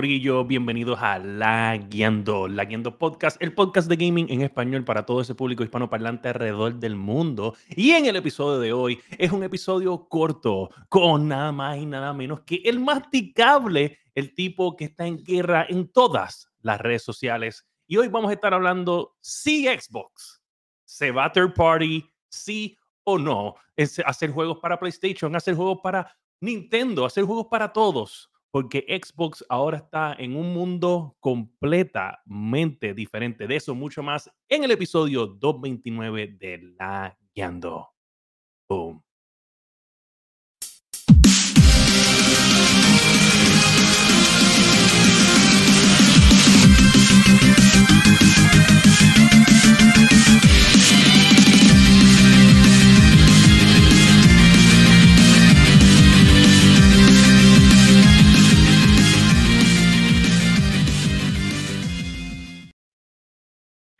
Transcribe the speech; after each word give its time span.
Brillo, 0.00 0.44
bienvenidos 0.44 1.00
a 1.02 1.18
La 1.18 1.76
Guiando, 1.76 2.46
Podcast, 3.00 3.36
el 3.42 3.52
podcast 3.52 3.88
de 3.88 3.96
gaming 3.96 4.30
en 4.30 4.42
español 4.42 4.84
para 4.84 5.04
todo 5.04 5.20
ese 5.20 5.34
público 5.34 5.64
hispanoparlante 5.64 6.28
alrededor 6.28 6.76
del 6.76 6.94
mundo. 6.94 7.56
Y 7.70 7.90
en 7.90 8.06
el 8.06 8.14
episodio 8.14 8.60
de 8.60 8.72
hoy 8.72 9.00
es 9.18 9.32
un 9.32 9.42
episodio 9.42 10.08
corto, 10.08 10.70
con 10.88 11.26
nada 11.26 11.50
más 11.50 11.78
y 11.78 11.86
nada 11.86 12.12
menos 12.12 12.42
que 12.42 12.62
el 12.64 12.78
masticable, 12.78 13.98
el 14.14 14.36
tipo 14.36 14.76
que 14.76 14.84
está 14.84 15.04
en 15.04 15.24
guerra 15.24 15.66
en 15.68 15.88
todas 15.88 16.48
las 16.60 16.80
redes 16.80 17.02
sociales. 17.02 17.66
Y 17.88 17.96
hoy 17.96 18.06
vamos 18.06 18.30
a 18.30 18.34
estar 18.34 18.54
hablando 18.54 19.16
si 19.20 19.66
Xbox 19.66 20.40
se 20.84 21.10
va 21.10 21.24
a 21.24 21.32
third 21.32 21.54
party, 21.54 22.08
sí 22.28 22.78
o 23.02 23.18
no, 23.18 23.56
es 23.74 23.98
hacer 24.06 24.30
juegos 24.30 24.58
para 24.58 24.78
PlayStation, 24.78 25.34
hacer 25.34 25.56
juegos 25.56 25.80
para 25.82 26.16
Nintendo, 26.38 27.04
hacer 27.04 27.24
juegos 27.24 27.48
para 27.50 27.72
todos 27.72 28.30
porque 28.50 28.86
Xbox 28.88 29.44
ahora 29.48 29.78
está 29.78 30.14
en 30.18 30.36
un 30.36 30.52
mundo 30.52 31.16
completamente 31.20 32.94
diferente. 32.94 33.46
De 33.46 33.56
eso 33.56 33.74
mucho 33.74 34.02
más 34.02 34.30
en 34.48 34.64
el 34.64 34.70
episodio 34.70 35.26
229 35.26 36.36
de 36.38 36.74
La 36.78 37.16
Guiando. 37.34 37.88
Boom. 38.68 39.07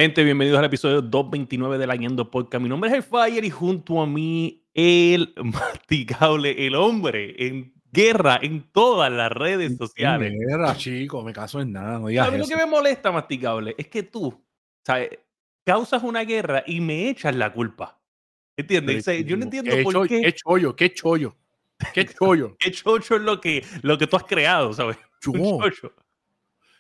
Gente, 0.00 0.22
bienvenidos 0.22 0.58
al 0.60 0.64
episodio 0.66 1.02
229 1.02 1.77
de 1.77 1.86
La 1.86 1.96
Guiando 1.96 2.30
Podcast. 2.30 2.62
Mi 2.62 2.68
nombre 2.68 2.88
es 2.88 2.94
el 2.96 3.02
Fire 3.02 3.44
y 3.44 3.50
junto 3.50 4.00
a 4.00 4.06
mí 4.06 4.64
el 4.72 5.34
masticable, 5.42 6.66
el 6.66 6.77
hombre 6.77 7.34
en 7.44 7.74
guerra 7.91 8.38
en 8.41 8.70
todas 8.70 9.10
las 9.10 9.32
redes 9.32 9.76
sociales. 9.76 10.32
Guerra, 10.38 10.76
chico, 10.76 11.24
me 11.24 11.32
caso 11.32 11.60
en 11.60 11.72
nada, 11.72 11.98
no 11.98 12.06
digas 12.06 12.28
A 12.28 12.30
mí 12.30 12.38
lo 12.38 12.46
que 12.46 12.54
me 12.56 12.66
molesta, 12.66 13.10
masticable, 13.10 13.74
es 13.76 13.88
que 13.88 14.04
tú, 14.04 14.41
¿sabes? 14.86 15.10
Causas 15.64 16.02
una 16.04 16.22
guerra 16.22 16.62
y 16.64 16.80
me 16.80 17.08
echas 17.10 17.34
la 17.34 17.52
culpa. 17.52 18.00
¿Entiendes? 18.56 19.04
Yo 19.26 19.36
no 19.36 19.44
entiendo 19.44 19.74
¿Qué 19.74 19.82
por 19.82 19.92
cho- 19.92 20.02
qué. 20.04 20.20
Qué 20.20 20.32
chollo, 20.32 20.76
qué 20.76 20.94
chollo. 20.94 21.36
Qué 21.92 22.04
chollo. 22.19 22.56
Qué 22.58 22.70
chocho 22.70 23.16
es 23.16 23.22
lo 23.22 23.41
que, 23.41 23.64
lo 23.82 23.98
que 23.98 24.06
tú 24.06 24.16
has 24.16 24.24
creado, 24.24 24.72
¿sabes? 24.72 24.96
Yo, 25.22 25.32
chocho. 25.60 25.92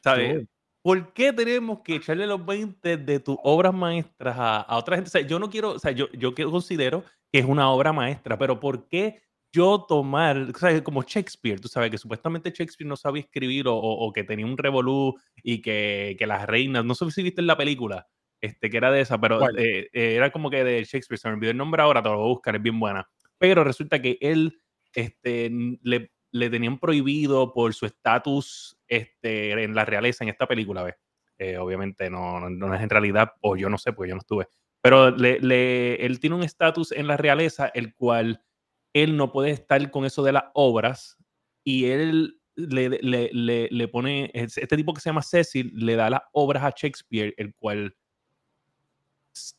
¿Sabes? 0.04 0.34
yo. 0.42 0.48
¿Por 0.88 1.12
qué 1.12 1.34
tenemos 1.34 1.80
que 1.80 1.96
echarle 1.96 2.26
los 2.26 2.46
20 2.46 2.96
de 2.96 3.20
tus 3.20 3.36
obras 3.42 3.74
maestras 3.74 4.36
a, 4.38 4.60
a 4.62 4.78
otra 4.78 4.96
gente? 4.96 5.08
O 5.08 5.10
sea, 5.10 5.20
yo 5.20 5.38
no 5.38 5.50
quiero, 5.50 5.72
o 5.72 5.78
sea, 5.78 5.90
yo, 5.90 6.08
yo 6.12 6.34
considero 6.50 7.04
que 7.30 7.40
es 7.40 7.44
una 7.44 7.70
obra 7.70 7.92
maestra, 7.92 8.38
pero 8.38 8.58
¿por 8.58 8.88
qué 8.88 9.20
yo 9.52 9.84
tomar, 9.86 10.38
o 10.54 10.58
sea, 10.58 10.82
como 10.82 11.02
Shakespeare, 11.02 11.60
tú 11.60 11.68
sabes, 11.68 11.90
que 11.90 11.98
supuestamente 11.98 12.50
Shakespeare 12.56 12.88
no 12.88 12.96
sabía 12.96 13.20
escribir 13.22 13.68
o, 13.68 13.74
o- 13.76 14.06
o 14.06 14.12
que 14.14 14.24
tenía 14.24 14.46
un 14.46 14.56
revolú 14.56 15.14
y 15.42 15.60
que, 15.60 16.16
que 16.18 16.26
las 16.26 16.46
reinas, 16.46 16.86
no 16.86 16.94
sé 16.94 17.10
si 17.10 17.22
viste 17.22 17.42
en 17.42 17.48
la 17.48 17.58
película, 17.58 18.06
este, 18.40 18.70
que 18.70 18.76
era 18.78 18.90
de 18.90 19.02
esa, 19.02 19.20
pero 19.20 19.40
eh, 19.58 19.90
eh, 19.92 20.14
era 20.16 20.30
como 20.32 20.48
que 20.48 20.64
de 20.64 20.84
Shakespeare, 20.84 21.18
se 21.18 21.28
me 21.28 21.34
olvidó 21.34 21.50
el 21.50 21.58
nombre 21.58 21.82
ahora, 21.82 22.02
te 22.02 22.08
lo 22.08 22.16
voy 22.16 22.24
a 22.26 22.28
buscar, 22.28 22.56
es 22.56 22.62
bien 22.62 22.80
buena. 22.80 23.06
Pero 23.36 23.62
resulta 23.62 24.00
que 24.00 24.16
él, 24.22 24.58
este, 24.94 25.50
le, 25.82 26.12
le 26.32 26.48
tenían 26.50 26.78
prohibido 26.78 27.52
por 27.52 27.74
su 27.74 27.84
estatus 27.84 28.77
este, 28.88 29.62
en 29.62 29.74
la 29.74 29.84
realeza 29.84 30.24
en 30.24 30.30
esta 30.30 30.46
película. 30.46 30.96
Eh, 31.38 31.56
obviamente 31.58 32.10
no, 32.10 32.40
no, 32.50 32.74
es 32.74 32.80
en 32.82 32.90
realidad, 32.90 33.32
o 33.42 33.56
yo 33.56 33.70
no 33.70 33.78
sé, 33.78 33.92
porque 33.92 34.10
yo 34.10 34.14
no 34.16 34.20
estuve. 34.20 34.48
Pero 34.82 35.10
le, 35.10 36.04
él 36.04 36.20
tiene 36.20 36.36
un 36.36 36.42
estatus 36.42 36.92
en 36.92 37.06
la 37.06 37.16
realeza, 37.16 37.68
el 37.74 37.94
cual 37.94 38.42
él 38.94 39.16
no 39.16 39.32
puede 39.32 39.50
estar 39.50 39.90
con 39.90 40.04
eso 40.04 40.22
de 40.22 40.32
las 40.32 40.44
obras, 40.54 41.16
y 41.64 41.86
él 41.86 42.40
le, 42.56 42.88
le, 43.70 43.88
pone, 43.88 44.30
es- 44.34 44.58
este 44.58 44.76
tipo 44.76 44.94
que 44.94 45.00
se 45.00 45.10
llama 45.10 45.22
Cecil, 45.22 45.70
le 45.74 45.94
da 45.96 46.10
las 46.10 46.22
obras 46.32 46.64
a 46.64 46.70
Shakespeare, 46.76 47.34
el 47.36 47.54
cual 47.54 47.94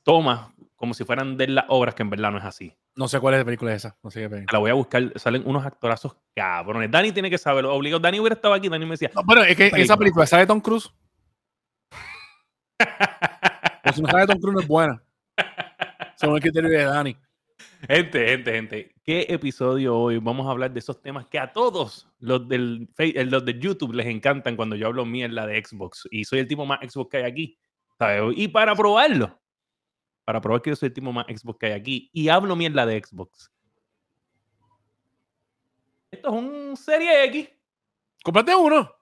toma 0.04 0.54
como 0.76 0.94
si 0.94 1.04
fueran 1.04 1.38
de 1.38 1.48
las 1.48 1.66
obras, 1.70 1.96
que 1.96 2.04
en 2.04 2.10
verdad 2.10 2.32
no 2.32 2.38
es 2.38 2.46
así. 2.46 2.74
No 3.00 3.08
sé 3.08 3.18
cuál 3.22 3.36
es 3.36 3.40
la 3.40 3.46
película 3.46 3.74
esa. 3.74 3.98
No 4.04 4.12
sé 4.12 4.20
qué 4.20 4.30
película. 4.30 4.52
La 4.52 4.60
voy 4.60 4.72
a 4.72 4.74
buscar, 4.74 5.14
salen 5.16 5.44
unos 5.46 5.66
actorazos 5.66 6.18
cabrones. 6.36 6.92
Dani 6.92 7.14
tiene 7.14 7.30
que 7.30 7.38
saberlo, 7.38 7.74
obligado. 7.74 8.02
Dani 8.02 8.20
hubiera 8.20 8.34
estado 8.34 8.54
aquí, 8.54 8.68
Dani 8.68 8.84
me 8.84 8.92
decía, 8.92 9.10
No, 9.16 9.24
bueno, 9.24 9.42
es 9.44 9.56
que 9.56 9.56
película. 9.56 9.84
esa 9.84 9.96
película 9.96 10.26
sale 10.26 10.46
Tom 10.46 10.60
Cruise. 10.60 10.92
O 13.86 13.94
si 13.94 14.02
no 14.02 14.10
sale 14.10 14.28
Tom 14.28 14.38
Cruise, 14.42 14.54
no 14.56 14.60
es 14.60 14.68
buena. 14.68 15.02
Según 16.18 16.36
el 16.36 16.42
criterio 16.42 16.70
de 16.70 16.84
Dani. 16.84 17.18
Gente, 17.88 18.28
gente, 18.28 18.52
gente, 18.52 18.96
¿qué 19.06 19.26
episodio 19.30 19.98
hoy? 19.98 20.18
Vamos 20.18 20.46
a 20.46 20.52
hablar 20.52 20.72
de 20.72 20.80
esos 20.80 21.02
temas 21.02 21.26
que 21.28 21.40
a 21.40 21.54
todos 21.54 22.10
los 22.20 22.50
del 22.50 22.90
eh, 22.98 23.24
los 23.24 23.46
de 23.46 23.58
YouTube 23.58 23.94
les 23.94 24.08
encantan 24.08 24.58
cuando 24.58 24.76
yo 24.76 24.88
hablo 24.88 25.06
mierda 25.06 25.48
de 25.48 25.64
Xbox. 25.64 26.06
Y 26.12 26.26
soy 26.26 26.40
el 26.40 26.48
tipo 26.48 26.66
más 26.66 26.80
Xbox 26.82 27.10
que 27.12 27.18
hay 27.18 27.24
aquí. 27.24 27.60
¿sabes? 27.98 28.34
Y 28.36 28.50
para 28.50 28.76
probarlo, 28.76 29.40
para 30.30 30.42
probar 30.42 30.62
que 30.62 30.70
yo 30.70 30.76
soy 30.76 30.88
el 30.90 30.94
tipo 30.94 31.12
más 31.12 31.26
Xbox 31.26 31.58
que 31.58 31.66
hay 31.66 31.72
aquí, 31.72 32.08
y 32.14 32.30
hablo 32.30 32.56
mierda 32.56 32.86
de 32.86 33.02
Xbox. 33.04 33.52
Esto 36.12 36.30
es 36.30 36.36
un 36.36 36.78
Serie 36.78 37.24
X. 37.26 37.50
Cómprate 38.24 38.54
uno. 38.54 38.94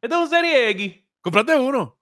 Esto 0.00 0.16
es 0.16 0.22
un 0.22 0.28
Serie 0.30 0.70
X. 0.70 1.00
Cómprate 1.20 1.58
uno. 1.58 1.98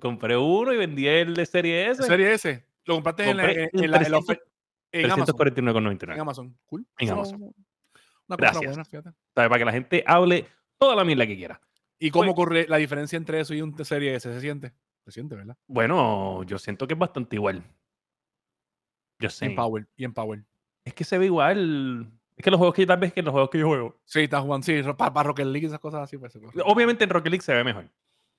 Compré 0.00 0.36
uno 0.36 0.72
y 0.72 0.76
vendí 0.76 1.08
el 1.08 1.34
de 1.34 1.44
Serie 1.44 1.90
S. 1.90 2.04
Serie 2.04 2.34
S. 2.34 2.64
Lo 2.84 2.94
compraste 2.94 3.28
en, 3.30 3.36
la, 3.36 3.50
en, 3.50 3.58
en 3.60 3.68
la- 3.72 3.84
en 3.86 3.90
la 3.90 3.98
300, 3.98 4.24
ofe- 4.28 4.40
en 4.92 5.10
Amazon. 5.10 5.36
349,99. 5.36 6.14
En 6.14 6.20
Amazon. 6.20 6.58
Cool. 6.66 6.86
En 6.98 7.10
Amazon. 7.10 7.42
Una 7.42 7.52
cosa 8.28 8.36
Gracias. 8.36 8.66
buena, 8.66 8.84
fíjate. 8.84 9.10
¿sabes? 9.34 9.48
Para 9.48 9.58
que 9.58 9.64
la 9.64 9.72
gente 9.72 10.04
hable 10.06 10.46
toda 10.78 10.94
la 10.94 11.02
mierda 11.02 11.26
que 11.26 11.36
quiera. 11.36 11.60
¿Y 11.98 12.10
cómo 12.12 12.22
Oye. 12.22 12.30
ocurre 12.30 12.66
la 12.68 12.76
diferencia 12.76 13.16
entre 13.16 13.40
eso 13.40 13.54
y 13.54 13.60
un 13.60 13.76
Serie 13.84 14.14
S? 14.14 14.32
¿Se 14.32 14.40
siente? 14.40 14.72
Se 15.04 15.10
siente, 15.10 15.34
¿verdad? 15.34 15.56
Bueno, 15.66 16.44
yo 16.44 16.58
siento 16.58 16.86
que 16.86 16.94
es 16.94 16.98
bastante 16.98 17.34
igual. 17.34 17.64
Yo 19.18 19.30
sé. 19.30 19.46
en 19.46 19.56
Power. 19.56 19.86
Y 19.96 20.04
en 20.04 20.12
Power. 20.12 20.44
Es 20.84 20.94
que 20.94 21.04
se 21.04 21.18
ve 21.18 21.26
igual. 21.26 22.10
Es 22.36 22.44
que 22.44 22.50
los 22.50 22.58
juegos 22.58 22.74
que 22.74 22.86
tal 22.86 22.98
vez 22.98 23.12
que 23.12 23.22
los 23.22 23.32
juegos 23.32 23.50
que 23.50 23.58
yo 23.58 23.68
juego. 23.68 23.96
Sí, 24.04 24.20
está 24.20 24.40
jugando. 24.40 24.64
Sí, 24.64 24.80
para 24.96 25.22
Rocket 25.22 25.46
League 25.46 25.64
y 25.64 25.66
esas 25.66 25.80
cosas 25.80 26.02
así. 26.02 26.18
Pues. 26.18 26.36
Obviamente 26.64 27.04
en 27.04 27.10
Rocket 27.10 27.30
League 27.30 27.42
se 27.42 27.54
ve 27.54 27.64
mejor. 27.64 27.88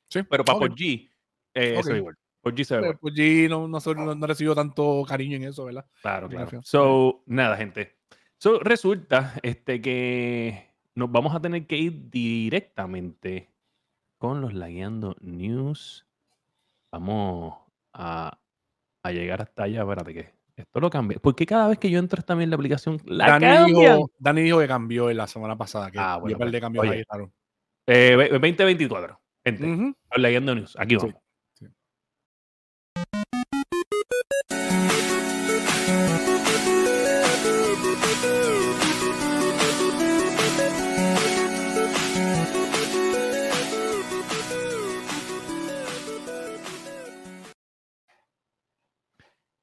Sí, 0.10 0.22
Pero 0.24 0.46
para 0.46 0.58
ok. 0.58 0.68
PUBG 0.68 1.10
eh, 1.54 1.82
se 1.82 1.92
ve 1.92 1.98
igual. 2.00 2.18
PUBG 2.42 2.66
se 2.66 2.76
ve 2.76 2.82
Pero, 2.82 2.92
igual. 2.92 2.98
Pues 3.00 3.14
G 3.16 3.50
no, 3.50 3.68
no, 3.68 4.06
no, 4.06 4.16
no 4.16 4.28
recibió 4.28 4.54
tanto 4.54 5.04
cariño 5.08 5.38
en 5.38 5.46
eso, 5.46 5.66
¿verdad? 5.66 5.86
Claro, 6.02 6.30
claro. 6.30 6.62
So, 6.64 7.24
nada, 7.26 7.58
gente. 7.58 7.96
So, 8.38 8.60
resulta 8.60 9.34
este, 9.42 9.82
que 9.82 10.76
nos 10.94 11.12
vamos 11.12 11.34
a 11.34 11.40
tener 11.40 11.66
que 11.66 11.78
ir 11.78 12.10
directamente 12.10 13.50
con 14.18 14.42
los 14.42 14.54
Lagueando 14.54 15.16
News. 15.22 16.06
Vamos 16.92 17.58
a, 17.94 18.40
a 19.04 19.12
llegar 19.12 19.42
hasta 19.42 19.64
allá. 19.64 19.82
Espérate 19.82 20.14
que 20.14 20.36
esto 20.56 20.80
lo 20.80 20.90
cambia. 20.90 21.18
Porque 21.22 21.46
cada 21.46 21.68
vez 21.68 21.80
que 21.80 21.90
yo 21.90 22.00
entro 22.00 22.22
también 22.24 22.48
en 22.48 22.52
la 22.52 22.56
aplicación, 22.56 23.00
la 23.06 23.38
Dani 23.40 23.74
dijo, 23.74 24.10
Dani 24.20 24.42
dijo 24.42 24.60
que 24.60 24.68
cambió 24.68 25.10
en 25.10 25.18
la 25.18 25.28
semana 25.28 25.58
pasada, 25.58 25.92
que 25.92 26.00
Ah, 26.00 26.18
bueno, 26.18 26.38
par 26.38 26.48
de 26.48 26.52
pues, 26.54 26.62
cambios 26.62 26.86
ahí 26.90 27.04
raro. 27.10 27.32
Eh, 27.88 28.16
ve- 28.16 28.30
2024. 28.30 29.20
Gente, 29.44 29.64
Ujú. 29.72 29.96
los 30.12 30.22
Lagueando 30.22 30.56
News. 30.56 30.76
Aquí 30.80 30.96
vamos. 30.96 31.12
Sí. 31.14 31.18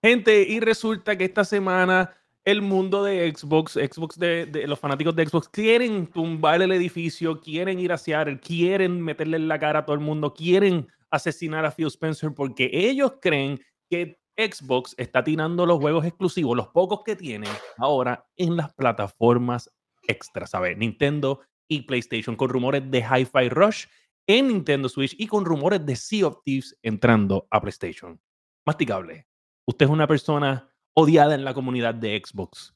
Gente, 0.02 0.42
y 0.42 0.58
resulta 0.58 1.16
que 1.16 1.24
esta 1.24 1.44
semana 1.44 2.12
el 2.44 2.60
mundo 2.60 3.04
de 3.04 3.32
Xbox, 3.32 3.74
Xbox 3.74 4.18
de, 4.18 4.64
los 4.66 4.78
fanáticos 4.80 5.14
de 5.14 5.26
Xbox 5.26 5.48
quieren 5.48 6.08
tumbar 6.08 6.60
el 6.60 6.72
edificio, 6.72 7.40
quieren 7.40 7.78
ir 7.78 7.92
hacia 7.92 8.16
Seattle, 8.16 8.40
quieren 8.40 9.00
meterle 9.00 9.36
en 9.36 9.46
la 9.46 9.60
cara 9.60 9.80
a 9.80 9.84
todo 9.84 9.94
el 9.94 10.00
mundo, 10.00 10.34
quieren 10.34 10.88
asesinar 11.10 11.64
a 11.64 11.70
Phil 11.70 11.86
Spencer 11.86 12.32
porque 12.34 12.68
ellos 12.72 13.14
creen 13.20 13.60
que 13.88 14.18
Xbox 14.36 14.94
está 14.98 15.22
tirando 15.22 15.66
los 15.66 15.78
juegos 15.78 16.04
exclusivos, 16.04 16.56
los 16.56 16.68
pocos 16.68 17.02
que 17.04 17.14
tienen 17.14 17.50
ahora 17.78 18.26
en 18.36 18.56
las 18.56 18.74
plataformas 18.74 19.70
extra, 20.08 20.48
¿sabes? 20.48 20.76
Nintendo 20.76 21.42
y 21.68 21.82
PlayStation, 21.82 22.34
con 22.34 22.48
rumores 22.48 22.90
de 22.90 23.00
Hi-Fi 23.00 23.50
Rush 23.50 23.84
en 24.26 24.48
Nintendo 24.48 24.88
Switch 24.88 25.14
y 25.16 25.28
con 25.28 25.44
rumores 25.44 25.86
de 25.86 25.94
Sea 25.94 26.26
of 26.26 26.38
Thieves 26.42 26.76
entrando 26.82 27.46
a 27.50 27.60
PlayStation. 27.60 28.20
Masticable. 28.66 29.31
Usted 29.66 29.86
es 29.86 29.92
una 29.92 30.06
persona 30.06 30.68
odiada 30.94 31.34
en 31.34 31.44
la 31.44 31.54
comunidad 31.54 31.94
de 31.94 32.20
Xbox. 32.24 32.74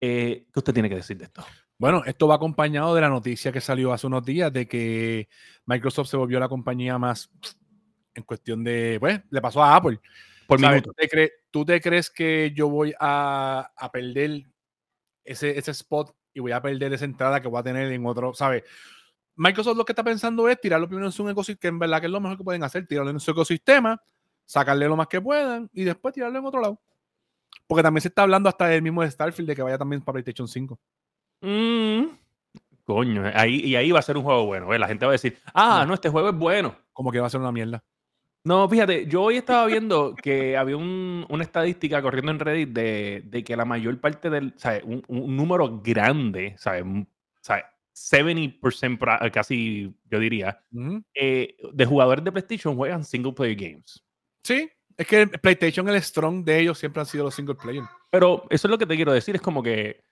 Eh, 0.00 0.46
¿Qué 0.52 0.58
usted 0.58 0.72
tiene 0.72 0.88
que 0.88 0.96
decir 0.96 1.16
de 1.16 1.24
esto? 1.24 1.44
Bueno, 1.78 2.02
esto 2.06 2.26
va 2.26 2.36
acompañado 2.36 2.94
de 2.94 3.00
la 3.02 3.08
noticia 3.08 3.52
que 3.52 3.60
salió 3.60 3.92
hace 3.92 4.06
unos 4.06 4.24
días 4.24 4.52
de 4.52 4.66
que 4.66 5.28
Microsoft 5.66 6.08
se 6.08 6.16
volvió 6.16 6.40
la 6.40 6.48
compañía 6.48 6.98
más 6.98 7.30
en 8.14 8.22
cuestión 8.22 8.64
de, 8.64 8.96
pues, 8.98 9.20
le 9.30 9.40
pasó 9.42 9.62
a 9.62 9.76
Apple. 9.76 10.00
Por. 10.46 10.60
¿Tú, 10.60 10.92
te 10.94 11.32
tú 11.50 11.64
te 11.64 11.80
crees 11.80 12.10
que 12.10 12.52
yo 12.54 12.68
voy 12.68 12.94
a, 12.98 13.72
a 13.76 13.92
perder 13.92 14.46
ese, 15.24 15.58
ese 15.58 15.72
spot 15.72 16.14
y 16.32 16.40
voy 16.40 16.52
a 16.52 16.62
perder 16.62 16.92
esa 16.92 17.04
entrada 17.04 17.40
que 17.40 17.48
voy 17.48 17.60
a 17.60 17.64
tener 17.64 17.92
en 17.92 18.06
otro, 18.06 18.32
¿sabes? 18.32 18.62
Microsoft 19.34 19.76
lo 19.76 19.84
que 19.84 19.92
está 19.92 20.04
pensando 20.04 20.48
es 20.48 20.58
tirarlo 20.60 20.88
primero 20.88 21.06
en 21.06 21.12
su 21.12 21.28
ecosistema, 21.28 21.60
que 21.60 21.68
en 21.68 21.78
verdad 21.78 22.00
que 22.00 22.06
es 22.06 22.12
lo 22.12 22.20
mejor 22.20 22.38
que 22.38 22.44
pueden 22.44 22.62
hacer, 22.62 22.86
tirarlo 22.86 23.10
en 23.10 23.20
su 23.20 23.30
ecosistema, 23.30 24.00
sacarle 24.46 24.86
lo 24.88 24.96
más 24.96 25.08
que 25.08 25.20
puedan 25.20 25.68
y 25.74 25.84
después 25.84 26.14
tirarlo 26.14 26.38
en 26.38 26.46
otro 26.46 26.60
lado. 26.60 26.80
Porque 27.66 27.82
también 27.82 28.00
se 28.02 28.08
está 28.08 28.22
hablando 28.22 28.48
hasta 28.48 28.66
del 28.68 28.80
mismo 28.82 29.02
de 29.02 29.10
Starfield 29.10 29.48
de 29.48 29.56
que 29.56 29.62
vaya 29.62 29.76
también 29.76 30.00
para 30.02 30.14
PlayStation 30.14 30.46
5. 30.48 30.78
Mm, 31.42 32.04
coño, 32.84 33.24
ahí, 33.34 33.56
y 33.60 33.76
ahí 33.76 33.90
va 33.90 33.98
a 33.98 34.02
ser 34.02 34.16
un 34.16 34.22
juego 34.22 34.46
bueno. 34.46 34.72
¿eh? 34.72 34.78
La 34.78 34.86
gente 34.88 35.04
va 35.04 35.10
a 35.10 35.18
decir, 35.18 35.36
ah, 35.52 35.80
No. 35.80 35.88
no, 35.88 35.94
este 35.94 36.08
juego 36.08 36.28
es 36.30 36.36
bueno. 36.36 36.76
Como 36.92 37.10
que 37.12 37.20
va 37.20 37.26
a 37.26 37.30
ser 37.30 37.40
una 37.40 37.52
mierda. 37.52 37.82
No, 38.44 38.68
fíjate, 38.68 39.06
yo 39.08 39.22
hoy 39.22 39.36
estaba 39.38 39.66
viendo 39.66 40.14
que 40.14 40.56
había 40.56 40.76
un- 40.76 41.26
una 41.28 41.42
estadística 41.42 42.00
corriendo 42.00 42.30
en 42.30 42.38
Reddit 42.38 42.68
de, 42.68 43.22
de 43.26 43.42
que 43.44 43.56
la 43.56 43.64
mayor 43.64 44.00
parte 44.00 44.30
del, 44.30 44.54
¿sabes? 44.56 44.84
Un, 44.84 45.02
un 45.08 45.36
número 45.36 45.80
grande, 45.82 46.54
¿sabes? 46.58 46.84
¿sabes? 47.40 47.64
70% 47.92 48.98
pra- 48.98 49.30
casi, 49.32 49.92
yo 50.10 50.18
diría, 50.20 50.60
Ujú. 50.72 51.02
eh, 51.14 51.56
de 51.72 51.86
jugadores 51.86 52.22
de 52.24 52.30
PlayStation 52.30 52.76
juegan 52.76 53.02
single 53.04 53.32
player 53.32 53.56
games. 53.56 54.02
Sí, 54.46 54.70
es 54.96 55.06
que 55.06 55.26
PlayStation, 55.26 55.88
el 55.88 56.00
strong 56.02 56.44
de 56.44 56.60
ellos 56.60 56.78
siempre 56.78 57.00
han 57.00 57.06
sido 57.06 57.24
los 57.24 57.34
single 57.34 57.56
player. 57.56 57.82
Pero 58.10 58.44
eso 58.48 58.66
es 58.68 58.70
lo 58.70 58.78
que 58.78 58.86
te 58.86 58.94
quiero 58.96 59.12
decir, 59.12 59.34
es 59.34 59.42
como 59.42 59.62
que, 59.62 60.02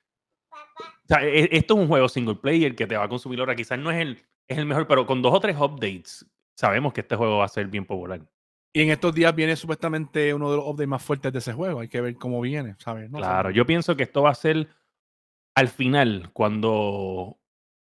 o 0.51 1.07
sea, 1.09 1.23
e- 1.23 1.49
esto 1.57 1.75
es 1.75 1.81
un 1.81 1.89
juego 1.89 2.09
single 2.09 2.35
player 2.37 2.75
que 2.75 2.87
te 2.87 2.97
va 2.97 3.05
a 3.05 3.09
consumir 3.09 3.39
ahora, 3.41 3.55
quizás 3.55 3.79
no 3.79 3.91
es 3.91 4.01
el, 4.01 4.23
es 4.49 4.59
el 4.59 4.67
mejor, 4.67 4.87
pero 4.89 5.07
con 5.07 5.23
dos 5.23 5.33
o 5.33 5.41
tres 5.41 5.57
updates 5.59 6.27
sabemos 6.57 6.93
que 6.93 7.01
este 7.03 7.17
juego 7.17 7.39
va 7.39 7.45
a 7.45 7.49
ser 7.49 7.67
bien 7.69 7.85
popular. 7.85 8.21
Y 8.73 8.81
en 8.83 8.91
estos 8.91 9.15
días 9.15 9.33
viene 9.35 9.55
supuestamente 9.55 10.35
uno 10.35 10.51
de 10.51 10.57
los 10.57 10.67
updates 10.67 10.89
más 10.89 11.03
fuertes 11.03 11.33
de 11.33 11.39
ese 11.39 11.53
juego. 11.53 11.79
Hay 11.79 11.87
que 11.89 12.01
ver 12.01 12.17
cómo 12.17 12.41
viene, 12.41 12.75
¿sabes? 12.79 13.09
No 13.09 13.19
sé. 13.19 13.23
Claro, 13.25 13.51
yo 13.51 13.65
pienso 13.65 13.97
que 13.97 14.03
esto 14.03 14.23
va 14.23 14.31
a 14.31 14.35
ser 14.35 14.69
al 15.55 15.69
final, 15.69 16.31
cuando, 16.33 17.39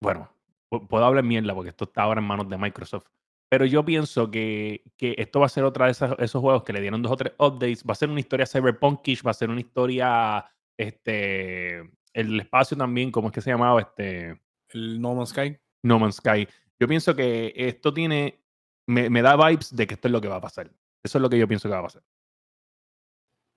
bueno, 0.01 0.29
pu- 0.69 0.89
puedo 0.89 1.05
hablar 1.05 1.23
mierda 1.23 1.55
porque 1.55 1.71
esto 1.71 1.85
está 1.85 2.03
ahora 2.03 2.21
en 2.21 2.27
manos 2.27 2.49
de 2.49 2.59
Microsoft, 2.59 3.07
pero 3.53 3.67
yo 3.67 3.85
pienso 3.85 4.31
que, 4.31 4.83
que 4.97 5.15
esto 5.19 5.39
va 5.41 5.45
a 5.45 5.49
ser 5.51 5.65
otra 5.65 5.85
de 5.85 5.93
esas- 5.93 6.15
esos 6.21 6.41
juegos 6.41 6.63
que 6.65 6.73
le 6.73 6.81
dieron 6.81 7.03
dos 7.03 7.13
o 7.13 7.17
tres 7.19 7.35
updates, 7.39 7.85
va 7.85 7.93
a 7.93 7.97
ser 7.97 8.09
una 8.09 8.21
historia 8.21 8.47
cyberpunkish, 8.47 9.23
va 9.23 9.31
a 9.33 9.35
ser 9.35 9.51
una 9.51 9.61
historia, 9.61 10.43
este, 10.75 11.81
el 12.15 12.41
espacio 12.41 12.79
también, 12.79 13.11
¿cómo 13.11 13.29
es 13.29 13.35
que 13.35 13.43
se 13.43 13.51
llamaba? 13.51 13.79
Este, 13.83 14.41
El 14.71 14.99
No 15.03 15.15
Man's 15.15 15.29
Sky. 15.29 15.55
No 15.83 15.99
Man's 15.99 16.17
Sky. 16.17 16.49
Yo 16.81 16.89
pienso 16.89 17.15
que 17.15 17.53
esto 17.55 17.93
tiene, 17.93 18.41
me, 18.87 19.11
me 19.11 19.21
da 19.21 19.37
vibes 19.37 19.77
de 19.77 19.87
que 19.87 19.95
esto 19.97 20.09
es 20.09 20.13
lo 20.13 20.23
que 20.23 20.29
va 20.29 20.37
a 20.37 20.41
pasar. 20.41 20.71
Eso 21.03 21.19
es 21.19 21.23
lo 21.23 21.29
que 21.29 21.37
yo 21.39 21.47
pienso 21.47 21.69
que 21.69 21.75
va 21.75 21.81
a 21.81 21.83
pasar. 21.83 22.03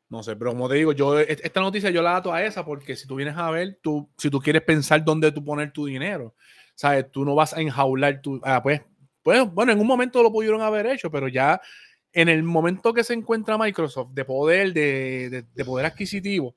No 0.09 0.23
sé, 0.23 0.35
pero 0.35 0.51
como 0.51 0.67
te 0.67 0.75
digo, 0.75 0.91
yo 0.91 1.17
e- 1.21 1.25
esta 1.41 1.61
noticia 1.61 1.89
yo 1.89 2.01
la 2.01 2.17
ato 2.17 2.33
a 2.33 2.43
esa 2.43 2.65
porque 2.65 2.97
si 2.97 3.07
tú 3.07 3.15
vienes 3.15 3.37
a 3.37 3.49
ver, 3.49 3.79
tú, 3.81 4.09
si 4.17 4.29
tú 4.29 4.41
quieres 4.41 4.61
pensar 4.63 5.05
dónde 5.05 5.31
tú 5.31 5.41
poner 5.45 5.71
tu 5.71 5.85
dinero, 5.85 6.35
¿sabes? 6.75 7.09
Tú 7.11 7.23
no 7.23 7.33
vas 7.33 7.53
a 7.53 7.61
enjaular 7.61 8.21
tu... 8.21 8.41
Ah, 8.43 8.61
pues, 8.61 8.81
pues, 9.25 9.51
bueno, 9.51 9.71
en 9.71 9.79
un 9.79 9.87
momento 9.87 10.21
lo 10.21 10.31
pudieron 10.31 10.61
haber 10.61 10.85
hecho, 10.85 11.09
pero 11.09 11.27
ya 11.27 11.59
en 12.13 12.29
el 12.29 12.43
momento 12.43 12.93
que 12.93 13.03
se 13.03 13.15
encuentra 13.15 13.57
Microsoft 13.57 14.11
de 14.13 14.23
poder, 14.23 14.71
de, 14.71 15.29
de- 15.31 15.41
de 15.51 15.65
poder 15.65 15.87
adquisitivo, 15.87 16.55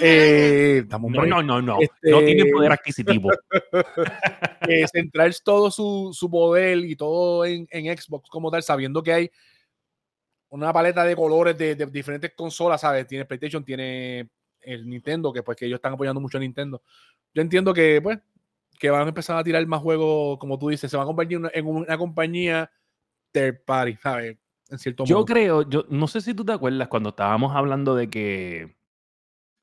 eh, 0.00 0.82
dame 0.88 1.06
un 1.06 1.12
No, 1.12 1.20
break. 1.20 1.30
no, 1.30 1.42
no, 1.42 1.60
no. 1.62 1.74
No 1.76 1.80
Este- 1.82 2.24
tiene 2.24 2.50
poder 2.50 2.72
adquisitivo. 2.72 3.30
eh, 4.68 4.86
centrar 4.90 5.30
todo 5.44 5.70
su, 5.70 6.10
su 6.12 6.30
poder 6.30 6.78
y 6.78 6.96
todo 6.96 7.44
en, 7.44 7.68
en 7.70 7.96
Xbox 7.96 8.28
como 8.30 8.50
tal, 8.50 8.62
sabiendo 8.62 9.02
que 9.02 9.12
hay 9.12 9.30
una 10.48 10.72
paleta 10.72 11.04
de 11.04 11.14
colores 11.16 11.56
de, 11.58 11.74
de 11.74 11.86
diferentes 11.86 12.32
consolas, 12.34 12.80
¿sabes? 12.80 13.06
Tiene 13.06 13.26
PlayStation, 13.26 13.62
tiene 13.64 14.28
el 14.62 14.88
Nintendo, 14.88 15.32
que 15.32 15.42
pues 15.42 15.56
que 15.58 15.66
ellos 15.66 15.76
están 15.76 15.92
apoyando 15.92 16.20
mucho 16.20 16.38
a 16.38 16.40
Nintendo. 16.40 16.82
Yo 17.34 17.42
entiendo 17.42 17.74
que, 17.74 18.00
pues, 18.02 18.18
que 18.78 18.90
van 18.90 19.06
a 19.06 19.08
empezar 19.08 19.36
a 19.36 19.44
tirar 19.44 19.66
más 19.66 19.80
juegos, 19.80 20.38
como 20.38 20.58
tú 20.58 20.68
dices, 20.68 20.90
se 20.90 20.96
van 20.96 21.04
a 21.04 21.06
convertir 21.06 21.40
en 21.52 21.66
una, 21.66 21.98
compañía 21.98 22.70
third 23.32 23.64
party, 23.64 23.96
¿sabes? 24.02 24.36
En 24.70 24.78
cierto 24.78 25.04
Yo 25.04 25.16
modo. 25.16 25.24
creo, 25.26 25.68
yo 25.68 25.84
no 25.88 26.06
sé 26.06 26.20
si 26.20 26.34
tú 26.34 26.44
te 26.44 26.52
acuerdas 26.52 26.88
cuando 26.88 27.10
estábamos 27.10 27.54
hablando 27.54 27.94
de 27.94 28.08
que 28.08 28.76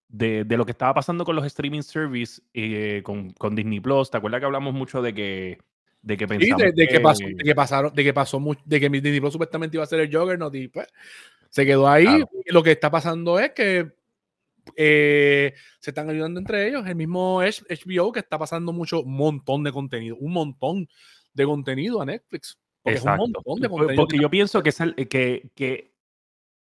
de, 0.07 0.43
de 0.43 0.57
lo 0.57 0.65
que 0.65 0.71
estaba 0.71 0.93
pasando 0.93 1.23
con 1.23 1.35
los 1.35 1.45
streaming 1.45 1.81
service 1.81 2.41
eh, 2.53 3.01
con, 3.03 3.31
con 3.31 3.55
Disney 3.55 3.79
Plus. 3.79 4.11
¿Te 4.11 4.17
acuerdas 4.17 4.39
que 4.39 4.45
hablamos 4.45 4.73
mucho 4.73 5.01
de 5.01 5.13
que 5.13 5.57
de 6.01 6.17
que 6.17 6.25
Sí, 6.25 6.29
pensamos 6.29 6.63
de, 6.63 6.71
de 6.71 6.87
que 6.87 6.99
pasó, 6.99 7.23
de 7.25 7.43
que 7.43 7.55
pasaron, 7.55 7.93
de 7.93 8.03
que 8.03 8.13
pasó 8.13 8.39
mucho, 8.39 8.61
de 8.65 8.79
que 8.79 8.89
Disney 8.89 9.19
Plus 9.19 9.33
supuestamente 9.33 9.77
iba 9.77 9.83
a 9.83 9.87
ser 9.87 9.99
el 9.99 10.15
Juggernaut 10.15 10.53
y 10.55 10.67
pues 10.67 10.87
se 11.49 11.65
quedó 11.65 11.87
ahí. 11.87 12.05
Claro. 12.05 12.29
Y 12.45 12.53
lo 12.53 12.63
que 12.63 12.71
está 12.71 12.89
pasando 12.89 13.39
es 13.39 13.51
que 13.51 13.91
eh, 14.75 15.53
se 15.79 15.91
están 15.91 16.09
ayudando 16.09 16.39
entre 16.39 16.67
ellos. 16.67 16.85
El 16.87 16.95
mismo 16.95 17.41
HBO 17.41 18.11
que 18.11 18.19
está 18.19 18.37
pasando 18.37 18.71
mucho, 18.73 19.01
un 19.01 19.15
montón 19.15 19.63
de 19.63 19.71
contenido, 19.71 20.15
un 20.17 20.33
montón 20.33 20.87
de 21.33 21.45
contenido 21.45 22.01
a 22.01 22.05
Netflix. 22.05 22.57
Porque 22.83 22.97
Exacto. 22.97 23.23
es 23.23 23.27
un 23.27 23.33
montón 23.33 23.61
de 23.61 23.69
contenido. 23.69 23.95
Porque 24.03 24.17
yo 24.19 24.29
pienso 24.29 24.61
que, 24.63 24.69
es 24.69 24.79
el- 24.81 24.95
que, 24.95 25.49
que 25.55 25.91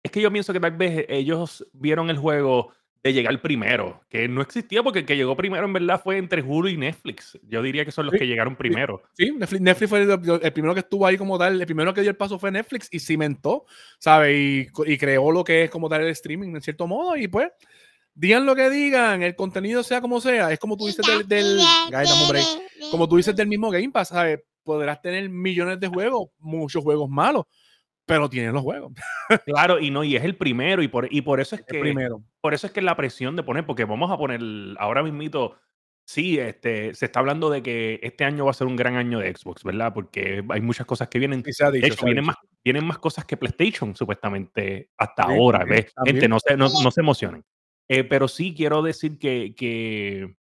es 0.03 0.11
que 0.11 0.21
yo 0.21 0.31
pienso 0.33 0.53
que 0.53 0.61
tal 0.61 0.77
vez 0.77 1.05
ellos 1.09 1.67
vieron 1.73 2.11
el 2.11 2.17
juego 2.19 2.73
de 3.03 3.13
llegar 3.13 3.41
primero, 3.41 4.01
que 4.09 4.27
no 4.27 4.41
existía 4.43 4.83
porque 4.83 5.01
el 5.01 5.07
que 5.07 5.17
llegó 5.17 5.37
primero 5.37 5.65
en 5.65 5.73
verdad 5.73 6.01
fue 6.03 6.17
entre 6.17 6.43
Hulu 6.43 6.69
y 6.69 6.77
Netflix. 6.77 7.39
Yo 7.49 7.63
diría 7.63 7.85
que 7.85 7.93
son 7.93 8.07
los 8.07 8.13
Sí, 8.13 8.19
que 8.19 8.27
llegaron 8.27 8.57
primero. 8.57 9.03
Sí, 9.13 9.31
Netflix, 9.31 9.61
Netflix 9.61 9.91
fue 9.91 10.03
el, 10.03 10.11
el 10.43 10.53
primero 10.53 10.75
que 10.75 10.81
estuvo 10.81 11.07
ahí 11.07 11.17
como 11.17 11.39
tal, 11.39 11.61
el 11.61 11.67
primero 11.67 11.95
que 11.95 12.01
dio 12.01 12.11
el 12.11 12.17
paso 12.17 12.37
fue 12.39 12.51
Netflix 12.51 12.89
y 12.91 12.99
cimentó, 12.99 13.65
¿sabes? 14.01 14.37
Y, 14.37 14.67
y 14.87 14.99
creó 14.99 15.31
lo 15.31 15.45
que 15.45 15.65
es 15.65 15.71
como 15.71 15.89
tal 15.89 16.01
el 16.03 16.09
streaming 16.09 16.49
en 16.57 16.61
cierto 16.63 16.89
modo 16.89 17.17
y 17.17 17.29
pues 17.29 17.49
digan 18.17 18.47
lo 18.47 18.57
que 18.57 18.71
digan, 18.71 19.23
el 19.23 19.37
contenido 19.37 19.83
sea 19.83 20.01
como 20.01 20.21
sea, 20.21 20.51
es 20.51 20.59
como 20.59 20.77
tú 20.77 20.87
dices 20.87 21.07
del, 21.07 21.29
del 21.29 21.61
como 22.91 23.09
tú 23.09 23.17
dices 23.19 23.37
del 23.37 23.47
mismo 23.47 23.71
Game 23.71 23.91
Pass, 23.91 24.09
¿sabes? 24.09 24.41
Podrás 24.65 25.01
tener 25.01 25.29
millones 25.29 25.79
de 25.79 25.87
juegos, 25.87 26.31
muchos 26.39 26.83
juegos 26.83 27.09
malos, 27.09 27.45
pero 28.07 28.29
tienes 28.29 28.53
los 28.53 28.63
juegos. 28.63 28.93
Claro, 29.47 29.79
y 29.79 29.91
no, 29.91 30.03
y 30.03 30.17
es 30.17 30.25
el 30.25 30.37
primero, 30.37 30.83
y 30.83 30.89
por, 30.89 31.13
y 31.13 31.21
por 31.21 31.41
eso 31.41 31.57
es 31.57 31.61
El 31.61 31.67
que 31.67 31.81
primero. 31.81 32.23
por 32.41 32.55
eso 32.55 32.67
es 32.67 32.73
que 32.73 32.81
la 32.81 32.97
presión 32.97 33.37
de 33.37 33.43
poner, 33.43 33.67
porque 33.67 33.85
vamos 33.85 34.11
a 34.11 34.17
poner 34.17 34.41
ahora 34.79 35.03
mismito, 35.03 35.57
sí, 36.07 36.39
este, 36.39 36.95
se 36.95 37.07
está 37.07 37.21
hablando 37.21 37.51
de 37.51 37.63
que 37.63 38.01
este 38.03 38.25
año 38.25 38.45
va 38.47 38.53
a 38.53 38.55
ser 38.55 38.67
un 38.67 38.77
gran 38.77 38.97
año 38.97 39.19
de 39.19 39.35
Xbox, 39.35 39.63
¿verdad? 39.63 39.93
Porque 39.93 40.43
hay 40.49 40.61
muchas 40.63 40.87
cosas 40.87 41.09
que 41.09 41.19
vienen. 41.19 41.43
Dicho, 41.43 41.71
De 41.71 41.87
hecho, 41.87 42.07
vienen 42.07 42.25
más, 42.25 42.37
vienen 42.65 42.87
más 42.87 42.99
cosas 42.99 43.25
que 43.25 43.37
PlayStation, 43.37 43.95
supuestamente, 43.95 44.91
hasta 44.97 45.25
Sí, 45.27 45.33
ahora. 45.35 45.65
¿ves? 45.65 45.93
Gente, 46.05 46.29
no 46.29 46.39
se, 46.41 46.57
no, 46.57 46.69
no 46.83 46.91
se 46.91 47.01
emocionen. 47.01 47.45
Eh, 47.89 48.05
pero 48.05 48.27
sí 48.29 48.55
quiero 48.57 48.83
decir 48.83 49.19
que, 49.19 49.55
que, 49.57 50.35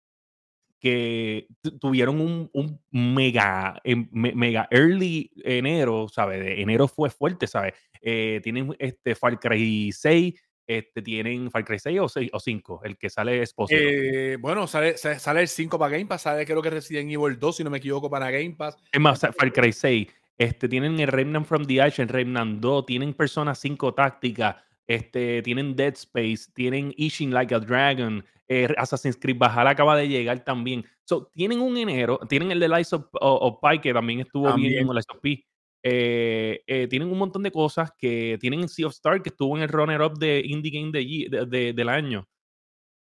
que 0.80 1.46
tu- 1.60 1.78
tuvieron 1.78 2.20
un, 2.20 2.50
un 2.52 2.80
mega, 2.90 3.80
em, 3.84 4.08
me- 4.12 4.34
mega 4.34 4.68
early 4.70 5.30
enero, 5.44 6.08
¿sabes? 6.08 6.40
De 6.40 6.60
enero 6.60 6.88
fue 6.88 7.10
fuerte, 7.10 7.46
¿sabes? 7.46 7.74
Eh, 8.00 8.40
tienen 8.42 8.74
este 8.78 9.14
Far 9.14 9.38
Cry 9.38 9.92
6, 9.92 10.34
este, 10.66 11.02
tienen 11.02 11.50
Far 11.50 11.64
Cry 11.64 11.78
6 11.78 12.00
o, 12.00 12.08
6 12.08 12.30
o 12.32 12.40
5, 12.40 12.80
el 12.84 12.96
que 12.96 13.10
sale 13.10 13.42
Esposito. 13.42 13.80
Eh, 13.80 14.36
bueno, 14.40 14.66
sale, 14.66 14.96
sale, 14.96 15.40
el 15.40 15.48
5 15.48 15.78
para 15.78 15.92
Game 15.92 16.06
Pass, 16.06 16.22
sale 16.22 16.44
creo 16.44 16.62
que 16.62 16.70
Resident 16.70 17.10
Evil 17.10 17.38
2, 17.38 17.56
si 17.56 17.64
no 17.64 17.70
me 17.70 17.78
equivoco, 17.78 18.10
para 18.10 18.30
Game 18.30 18.54
Pass. 18.56 18.76
Es 18.90 19.00
más, 19.00 19.20
Far 19.20 19.52
Cry 19.52 19.72
6. 19.72 20.08
Este, 20.38 20.68
tienen 20.68 20.98
el 20.98 21.08
Remnant 21.08 21.46
from 21.46 21.64
the 21.66 21.80
Ash, 21.80 22.00
el 22.00 22.08
Remnant 22.08 22.58
2, 22.60 22.86
tienen 22.86 23.14
Persona 23.14 23.54
5 23.54 23.94
Táctica, 23.94 24.64
este, 24.86 25.42
tienen 25.42 25.74
Dead 25.76 25.92
Space, 25.94 26.50
tienen 26.54 26.92
Ishin 26.96 27.32
Like 27.32 27.54
a 27.54 27.60
Dragon, 27.60 28.24
eh, 28.48 28.68
Assassin's 28.76 29.16
Creed 29.16 29.38
Valhalla 29.38 29.70
acaba 29.70 29.96
de 29.96 30.08
llegar 30.08 30.44
también. 30.44 30.84
So, 31.04 31.28
tienen 31.32 31.60
un 31.60 31.76
enero, 31.76 32.18
tienen 32.28 32.50
el 32.52 32.60
de 32.60 32.68
Lies 32.68 32.92
of, 32.92 33.04
of- 33.20 33.42
of 33.42 33.58
Pi, 33.62 33.78
que 33.80 33.92
también 33.92 34.20
estuvo 34.20 34.52
bien, 34.54 34.74
También. 34.86 34.94
Lies 34.94 35.06
of 35.08 35.20
P. 35.20 35.44
Eh, 35.84 36.62
eh, 36.66 36.86
tienen 36.88 37.10
un 37.10 37.18
montón 37.18 37.42
de 37.42 37.50
cosas 37.50 37.90
que 37.98 38.36
tienen 38.40 38.68
Sea 38.68 38.86
of 38.86 38.92
Star, 38.92 39.20
que 39.22 39.30
estuvo 39.30 39.56
en 39.56 39.62
el 39.64 39.68
runner-up 39.68 40.16
de 40.18 40.40
Indie 40.44 40.70
Game 40.70 40.92
de, 40.92 41.04
ye- 41.06 41.28
de- 41.28 41.46
de- 41.46 41.72
del 41.72 41.88
año. 41.88 42.28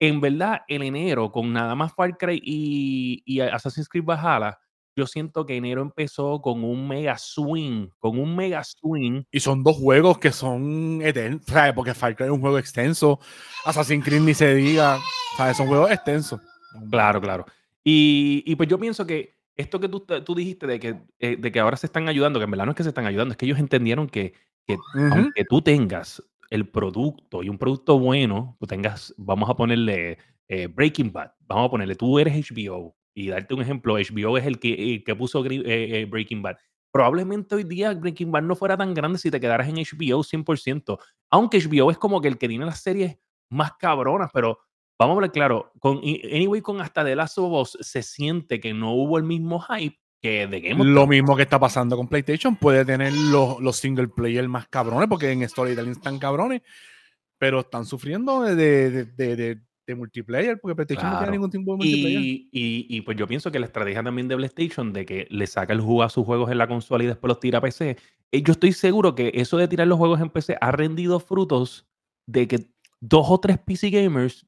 En 0.01 0.19
verdad, 0.21 0.63
en 0.67 0.83
enero, 0.83 1.31
con 1.31 1.53
nada 1.53 1.75
más 1.75 1.95
Far 1.95 2.17
Cry 2.17 2.41
y, 2.43 3.23
y 3.27 3.41
Assassin's 3.41 3.89
Creed 3.89 4.05
Valhalla, 4.05 4.59
yo 4.97 5.07
siento 5.07 5.47
que 5.47 5.57
enero 5.57 5.83
empezó 5.83 6.41
con 6.41 6.65
un 6.65 6.89
mega 6.89 7.17
swing, 7.19 7.89
con 7.99 8.19
un 8.19 8.37
mega 8.37 8.63
swing. 8.65 9.23
Y 9.31 9.41
son 9.41 9.63
dos 9.63 9.77
juegos 9.77 10.19
que 10.19 10.33
son 10.33 11.01
eternos, 11.03 11.43
¿sabes? 11.47 11.73
Porque 11.73 11.95
Far 11.95 12.17
Cry 12.17 12.27
es 12.27 12.33
un 12.33 12.41
juego 12.41 12.59
extenso, 12.59 13.21
Assassin's 13.65 14.05
Creed 14.05 14.21
ni 14.21 14.35
se 14.35 14.55
diga, 14.55 14.99
¿sabes? 15.37 15.57
Son 15.57 15.67
juegos 15.67 15.91
extensos. 15.91 16.41
Claro, 16.91 17.21
claro. 17.21 17.47
Y, 17.83 18.43
y 18.47 18.57
pues 18.57 18.69
yo 18.69 18.79
pienso 18.79 19.07
que 19.07 19.41
esto 19.61 19.79
que 19.79 19.89
tú, 19.89 20.01
tú 20.01 20.35
dijiste 20.35 20.67
de 20.67 20.81
que, 20.81 20.97
eh, 21.19 21.37
de 21.37 21.53
que 21.53 21.61
ahora 21.61 21.77
se 21.77 21.87
están 21.87 22.09
ayudando, 22.09 22.41
que 22.41 22.45
en 22.45 22.51
verdad 22.51 22.65
no 22.65 22.73
es 22.73 22.77
que 22.77 22.83
se 22.83 22.89
están 22.89 23.07
ayudando, 23.07 23.33
es 23.33 23.39
que 23.39 23.47
ellos 23.47 23.59
entendieron 23.59 24.09
que, 24.09 24.35
que 24.67 24.77
aunque 25.13 25.45
tú 25.45 25.63
tengas 25.63 26.23
el 26.51 26.69
producto 26.69 27.43
y 27.43 27.49
un 27.49 27.59
producto 27.59 27.99
bueno, 27.99 28.57
tú 28.59 28.67
tengas, 28.67 29.15
vamos 29.17 29.49
a 29.49 29.55
ponerle 29.55 30.19
eh, 30.49 30.67
Breaking 30.67 31.13
Bad, 31.13 31.33
vamos 31.47 31.67
a 31.67 31.71
ponerle, 31.71 31.95
tú 31.95 32.19
eres 32.19 32.35
HBO, 32.51 32.97
y 33.15 33.29
darte 33.29 33.55
un 33.55 33.63
ejemplo, 33.63 33.95
HBO 33.95 34.39
es 34.39 34.47
el 34.47 34.59
que, 34.59 35.03
que 35.05 35.15
puso 35.15 35.45
eh, 35.47 36.07
Breaking 36.09 36.43
Bad. 36.43 36.57
Probablemente 36.93 37.55
hoy 37.55 37.65
día 37.65 37.95
Breaking 37.95 38.33
Bad 38.33 38.43
no 38.43 38.57
fuera 38.57 38.77
tan 38.77 38.95
grande 38.95 39.19
si 39.19 39.31
te 39.31 39.41
quedaras 39.41 39.69
en 39.69 39.77
HBO 39.77 40.25
100%. 40.25 40.99
Aunque 41.31 41.61
HBO 41.61 41.91
es 41.91 41.99
como 41.99 42.21
que 42.21 42.29
el 42.29 42.39
que 42.39 42.49
tiene 42.49 42.65
las 42.65 42.81
series 42.81 43.17
más 43.51 43.73
cabronas, 43.79 44.31
pero 44.33 44.59
vamos 44.99 45.19
a 45.19 45.21
ver 45.23 45.31
claro, 45.31 45.73
con 45.79 45.99
Anyway, 45.99 46.61
con 46.61 46.81
hasta 46.81 47.05
The 47.05 47.17
Last 47.17 47.39
of 47.39 47.53
Us 47.53 47.79
se 47.81 48.03
siente 48.03 48.61
que 48.61 48.75
no 48.75 48.93
hubo 48.93 49.19
el 49.19 49.25
mismo 49.25 49.61
hype 49.61 49.97
que 50.21 50.47
de 50.47 50.61
Game 50.61 50.81
of 50.81 50.87
Lo 50.87 51.07
mismo 51.07 51.37
que 51.37 51.43
está 51.43 51.59
pasando 51.59 51.97
con 51.97 52.09
PlayStation, 52.09 52.57
puede 52.57 52.85
tener 52.85 53.13
los, 53.13 53.61
los 53.61 53.77
single 53.77 54.09
player 54.09 54.47
más 54.49 54.69
cabrones, 54.69 55.09
porque 55.09 55.31
en 55.31 55.49
Storytelling 55.49 55.93
están 55.93 56.19
cabrones, 56.19 56.63
pero 57.39 57.61
están 57.61 57.87
sufriendo 57.87 58.43
de, 58.43 58.55
de, 58.55 59.05
de, 59.05 59.37
de 59.37 59.61
multiplayer, 59.95 60.61
porque 60.61 60.75
PlayStation 60.75 61.11
no 61.11 61.19
tiene 61.19 61.33
ningún 61.33 61.51
tipo 61.51 61.73
de 61.73 61.77
multiplayer. 61.77 62.21
Y, 62.21 62.49
y, 62.53 62.87
y, 62.89 63.01
pues 63.03 63.17
yo 63.17 63.27
pienso 63.27 63.51
que 63.51 63.59
la 63.59 63.67
estrategia 63.67 64.03
también 64.03 64.29
de 64.29 64.37
PlayStation 64.37 64.93
de 64.93 65.07
que 65.07 65.27
le 65.31 65.47
saca 65.47 65.73
el 65.73 65.81
juego 65.81 66.03
a 66.03 66.11
sus 66.11 66.25
juegos 66.25 66.51
en 66.51 66.59
la 66.59 66.69
consola 66.69 67.05
y 67.05 67.07
después 67.07 67.29
los 67.29 67.41
tira 67.41 67.59
a 67.59 67.61
PC, 67.61 67.97
eh, 68.33 68.43
yo 68.43 68.53
estoy 68.53 68.73
seguro 68.73 69.15
que 69.15 69.33
eso 69.35 69.57
de 69.57 69.69
tirar 69.69 69.87
los 69.87 69.99
juegos 69.99 70.21
en 70.21 70.31
PC 70.31 70.57
ha 70.61 70.73
rendido 70.73 71.21
frutos 71.21 71.87
de 72.27 72.47
que 72.47 72.71
dos 73.01 73.27
o 73.29 73.41
tres 73.41 73.59
PC 73.59 73.91
gamers 73.91 74.47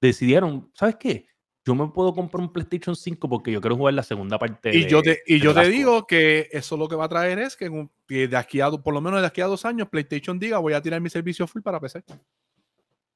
decidieron, 0.00 0.70
¿sabes 0.74 0.96
qué? 0.96 1.26
Yo 1.66 1.74
me 1.74 1.86
puedo 1.88 2.14
comprar 2.14 2.40
un 2.40 2.52
PlayStation 2.52 2.96
5 2.96 3.28
porque 3.28 3.52
yo 3.52 3.60
quiero 3.60 3.76
jugar 3.76 3.92
la 3.92 4.02
segunda 4.02 4.38
parte. 4.38 4.74
Y 4.74 4.86
yo 4.86 5.02
te, 5.02 5.20
y 5.26 5.40
yo 5.40 5.52
te 5.52 5.68
digo 5.68 6.06
que 6.06 6.48
eso 6.52 6.76
lo 6.76 6.88
que 6.88 6.96
va 6.96 7.04
a 7.04 7.08
traer 7.08 7.38
es 7.38 7.54
que, 7.54 7.70
de 8.08 8.36
aquí 8.36 8.60
a, 8.60 8.70
por 8.70 8.94
lo 8.94 9.00
menos 9.02 9.20
de 9.20 9.26
aquí 9.26 9.42
a 9.42 9.46
dos 9.46 9.66
años, 9.66 9.88
PlayStation 9.88 10.38
diga, 10.38 10.58
voy 10.58 10.72
a 10.72 10.80
tirar 10.80 11.00
mi 11.02 11.10
servicio 11.10 11.46
full 11.46 11.60
para 11.60 11.78
PC. 11.78 12.02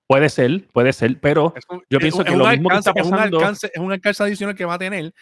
Puede 0.07 0.29
ser, 0.29 0.69
puede 0.69 0.93
ser, 0.93 1.19
pero 1.19 1.55
yo 1.89 1.99
pienso 1.99 2.25
que 2.25 2.37
lo 2.37 2.47
mismo 2.49 2.69
que 2.69 2.77
está 2.77 2.93
pasando... 2.93 3.39
Es 3.39 3.71
un, 3.79 3.91
alcance, 3.91 4.23
adicional 4.23 4.55
que 4.55 4.65
va 4.65 4.75
a 4.75 4.79
tener 4.79 5.15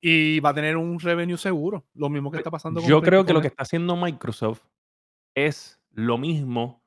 y 0.00 0.40
va 0.40 0.50
a 0.50 0.54
tener 0.54 0.76
un 0.76 0.98
revenue 0.98 1.36
seguro. 1.36 1.84
Lo 1.94 2.08
mismo 2.08 2.30
que 2.30 2.38
está 2.38 2.50
pasando 2.50 2.80
con 2.80 2.88
Yo 2.88 3.02
creo 3.02 3.26
que 3.26 3.34
lo 3.34 3.42
que 3.42 3.48
está 3.48 3.62
haciendo 3.62 3.94
Microsoft 3.94 4.62
es 5.34 5.78
lo 5.90 6.16
mismo 6.16 6.82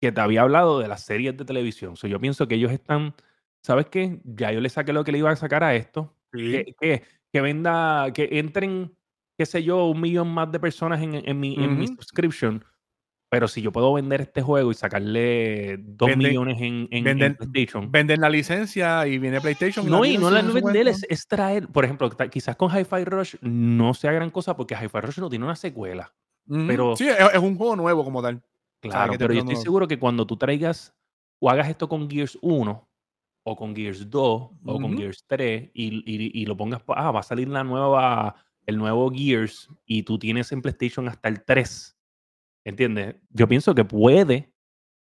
que 0.00 0.10
te 0.10 0.20
había 0.20 0.42
hablado 0.42 0.80
de 0.80 0.88
las 0.88 1.04
series 1.04 1.36
de 1.36 1.44
televisión. 1.44 1.94
yo 1.94 2.20
pienso 2.20 2.48
que 2.48 2.56
ellos 2.56 2.72
están, 2.72 3.14
¿sabes 3.62 3.86
qué? 3.86 4.20
Ya 4.24 4.50
yo 4.50 4.60
le 4.60 4.68
saqué 4.68 4.92
lo 4.92 5.04
que 5.04 5.12
le 5.12 5.18
iba 5.18 5.30
a 5.30 5.36
sacar 5.36 5.62
a 5.62 5.76
esto. 5.76 6.14
Que, 6.32 6.74
que, 7.32 7.40
venda, 7.40 8.12
que 8.12 8.28
entren, 8.32 8.92
qué 9.38 9.46
sé 9.46 9.62
yo, 9.62 9.86
un 9.86 10.00
millón 10.00 10.28
más 10.28 10.50
de 10.50 10.58
personas 10.58 11.00
en, 11.00 11.14
en 11.14 11.38
mi, 11.38 11.54
en 11.54 11.78
mi 11.78 11.86
subscription. 11.86 12.64
Pero 13.34 13.48
si 13.48 13.62
yo 13.62 13.72
puedo 13.72 13.92
vender 13.92 14.20
este 14.20 14.42
juego 14.42 14.70
y 14.70 14.74
sacarle 14.74 15.76
dos 15.78 16.16
millones 16.16 16.56
en, 16.60 16.86
en, 16.92 17.34
PlayStation. 17.34 17.90
Venden 17.90 18.20
la 18.20 18.30
licencia 18.30 19.08
y 19.08 19.18
viene 19.18 19.40
PlayStation. 19.40 19.90
No, 19.90 20.04
y 20.04 20.16
no 20.16 20.30
la 20.30 20.40
vender, 20.40 20.86
es, 20.86 21.04
es, 21.08 21.26
traer. 21.26 21.66
Por 21.66 21.84
ejemplo, 21.84 22.08
quizás 22.30 22.54
con 22.54 22.70
Hi-Fi 22.70 23.04
Rush 23.04 23.34
no 23.40 23.92
sea 23.92 24.12
gran 24.12 24.30
cosa 24.30 24.56
porque 24.56 24.76
Hi-Fi 24.76 25.00
Rush 25.00 25.18
no 25.18 25.28
tiene 25.28 25.46
una 25.46 25.56
secuela. 25.56 26.14
pero, 26.46 26.94
sí, 26.94 27.08
es, 27.08 27.40
un 27.40 27.56
juego 27.56 27.74
nuevo 27.74 28.04
como 28.04 28.22
tal. 28.22 28.40
Claro, 28.78 29.14
pero 29.18 29.34
yo 29.34 29.40
estoy 29.40 29.56
seguro 29.56 29.88
que 29.88 29.98
cuando 29.98 30.24
tú 30.24 30.36
traigas 30.36 30.94
o 31.40 31.50
hagas 31.50 31.68
esto 31.68 31.88
con 31.88 32.08
Gears 32.08 32.38
1 32.40 32.88
o 33.42 33.56
con 33.56 33.74
Gears 33.74 34.08
2 34.08 34.22
o 34.22 34.80
con 34.80 34.96
Gears 34.96 35.24
3 35.26 35.72
y, 35.74 36.40
y, 36.40 36.46
lo 36.46 36.56
pongas, 36.56 36.84
ah, 36.86 37.10
va 37.10 37.18
a 37.18 37.24
salir 37.24 37.48
la 37.48 37.64
nueva, 37.64 38.36
el 38.64 38.78
nuevo 38.78 39.10
Gears 39.10 39.68
y 39.86 40.04
tú 40.04 40.20
tienes 40.20 40.52
en 40.52 40.62
PlayStation 40.62 41.08
hasta 41.08 41.28
el 41.28 41.42
3, 41.42 41.96
¿entiendes? 42.64 43.16
Yo 43.30 43.46
pienso 43.46 43.74
que 43.74 43.84
puede 43.84 44.52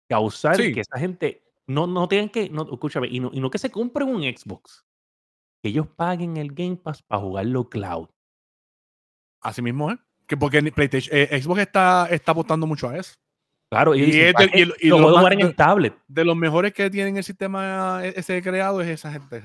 causar 0.10 0.58
que 0.58 0.80
esa 0.80 0.98
gente 0.98 1.44
no, 1.68 1.86
no 1.86 2.08
tengan 2.08 2.30
que, 2.30 2.50
no, 2.50 2.68
escúchame, 2.72 3.08
y 3.08 3.20
no, 3.20 3.30
y 3.32 3.40
no 3.40 3.50
que 3.50 3.60
se 3.60 3.70
compren 3.70 4.10
un 4.10 4.24
Xbox, 4.24 4.86
que 5.62 5.70
ellos 5.70 5.88
paguen 5.88 6.38
el 6.38 6.54
Game 6.54 6.78
Pass 6.78 7.04
para 7.04 7.22
jugarlo 7.22 7.70
cloud. 7.70 8.10
Así 9.42 9.62
mismo, 9.62 9.92
¿eh? 9.92 9.98
Que 10.28 10.36
porque 10.36 10.62
PlayStation, 10.72 11.16
eh, 11.16 11.42
Xbox 11.42 11.62
está, 11.62 12.08
está 12.10 12.32
apostando 12.32 12.68
mucho 12.68 12.90
a 12.90 12.98
eso. 12.98 13.14
Claro, 13.72 13.94
y, 13.94 14.34
lo 14.82 14.98
puedo 14.98 15.18
jugar 15.18 15.34
en 15.34 15.42
el 15.42 15.56
tablet. 15.56 15.96
De 16.08 16.26
los 16.26 16.36
mejores 16.36 16.74
que 16.74 16.90
tienen 16.90 17.18
el 17.18 17.24
sistema 17.24 18.02
e, 18.04 18.14
ese 18.16 18.42
creado 18.42 18.82
es 18.82 18.88
esa 18.88 19.12
gente. 19.12 19.42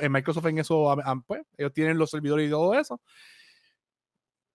En 0.00 0.12
Microsoft 0.12 0.46
en 0.46 0.58
eso, 0.58 0.96
pues, 1.26 1.42
ellos 1.56 1.72
tienen 1.72 1.98
los 1.98 2.10
servidores 2.10 2.46
y 2.46 2.50
todo 2.50 2.74
eso. 2.74 3.00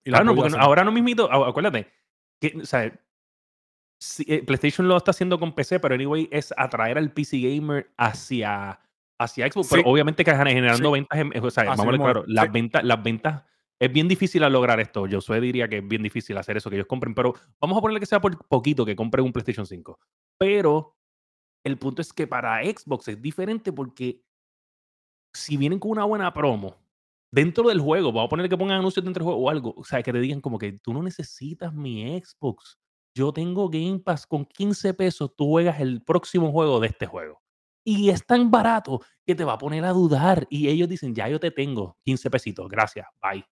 claro, 0.06 0.34
porque 0.34 0.56
ahora 0.58 0.86
no 0.86 0.94
mismito, 0.94 1.30
acuérdate, 1.32 1.92
que, 2.40 2.58
o 2.62 2.66
sea, 2.66 2.86
eh, 2.86 4.44
PlayStation 4.46 4.88
lo 4.88 4.98
está 4.98 5.12
haciendo 5.12 5.40
con 5.40 5.54
PC, 5.54 5.80
pero 5.80 5.96
anyway 5.96 6.28
es 6.32 6.54
atraer 6.58 6.98
al 6.98 7.12
PC 7.12 7.40
gamer 7.40 7.92
hacia, 7.98 8.80
hacia 9.20 9.52
Xbox, 9.52 9.70
pero 9.70 9.84
obviamente 9.86 10.24
que 10.24 10.34
generando 10.34 10.92
ventas, 10.92 11.20
o 11.42 11.52
sea, 11.52 11.64
vamos 11.66 11.86
a 11.86 11.92
ver, 11.92 12.00
claro, 12.00 12.24
las 12.28 12.52
ventas, 12.52 12.84
las 12.84 13.04
ventas 13.04 13.44
es 13.80 13.92
bien 13.92 14.08
difícil 14.08 14.42
lograr 14.42 14.80
esto. 14.80 15.08
Yo 15.08 15.20
diría 15.40 15.68
que 15.68 15.78
es 15.78 15.88
bien 15.88 16.04
difícil 16.04 16.38
hacer 16.38 16.58
eso, 16.58 16.70
que 16.70 16.76
ellos 16.76 16.88
compren, 16.88 17.16
pero 17.16 17.34
vamos 17.62 17.78
a 17.78 17.82
ponerle 17.82 18.00
que 18.00 18.06
sea 18.06 18.20
por 18.20 18.38
poquito 18.48 18.86
que 18.86 18.96
compren 18.96 19.26
un 19.26 19.32
PlayStation 19.32 19.66
5. 19.66 20.00
Pero 20.38 20.98
el 21.64 21.78
punto 21.78 22.02
es 22.02 22.12
que 22.12 22.28
para 22.28 22.62
Xbox 22.64 23.08
es 23.08 23.22
diferente 23.22 23.72
porque 23.72 24.22
si 25.34 25.58
vienen 25.58 25.80
con 25.80 25.92
una 25.92 26.04
buena 26.06 26.34
promo 26.34 26.76
dentro 27.32 27.68
del 27.68 27.80
juego, 27.80 28.12
vamos 28.12 28.28
a 28.28 28.30
ponerle 28.30 28.50
que 28.50 28.58
pongan 28.58 28.80
anuncios 28.80 29.04
dentro 29.04 29.24
del 29.24 29.32
juego 29.32 29.46
o 29.46 29.50
algo, 29.50 29.74
o 29.78 29.84
sea, 29.84 30.02
que 30.02 30.12
te 30.12 30.20
digan 30.20 30.42
como 30.42 30.58
que 30.58 30.74
tú 30.74 30.94
no 30.94 31.04
necesitas 31.04 31.74
mi 31.74 32.20
Xbox. 32.22 32.80
Yo 33.16 33.34
tengo 33.34 33.70
Game 33.70 34.00
Pass 34.00 34.26
con 34.26 34.46
15 34.46 34.94
pesos, 34.94 35.32
tú 35.36 35.48
juegas 35.48 35.80
el 35.80 36.02
próximo 36.04 36.52
juego 36.52 36.80
de 36.80 36.88
este 36.88 37.06
juego. 37.06 37.42
Y 37.84 38.10
es 38.10 38.26
tan 38.26 38.52
barato 38.52 39.02
que 39.26 39.36
te 39.36 39.44
va 39.44 39.54
a 39.54 39.58
poner 39.58 39.84
a 39.86 39.92
dudar. 39.92 40.46
Y 40.50 40.68
ellos 40.68 40.88
dicen, 40.88 41.16
ya 41.16 41.28
yo 41.28 41.40
te 41.40 41.52
tengo 41.52 41.98
15 42.06 42.30
pesitos, 42.30 42.68
gracias, 42.70 43.08
bye. 43.22 43.44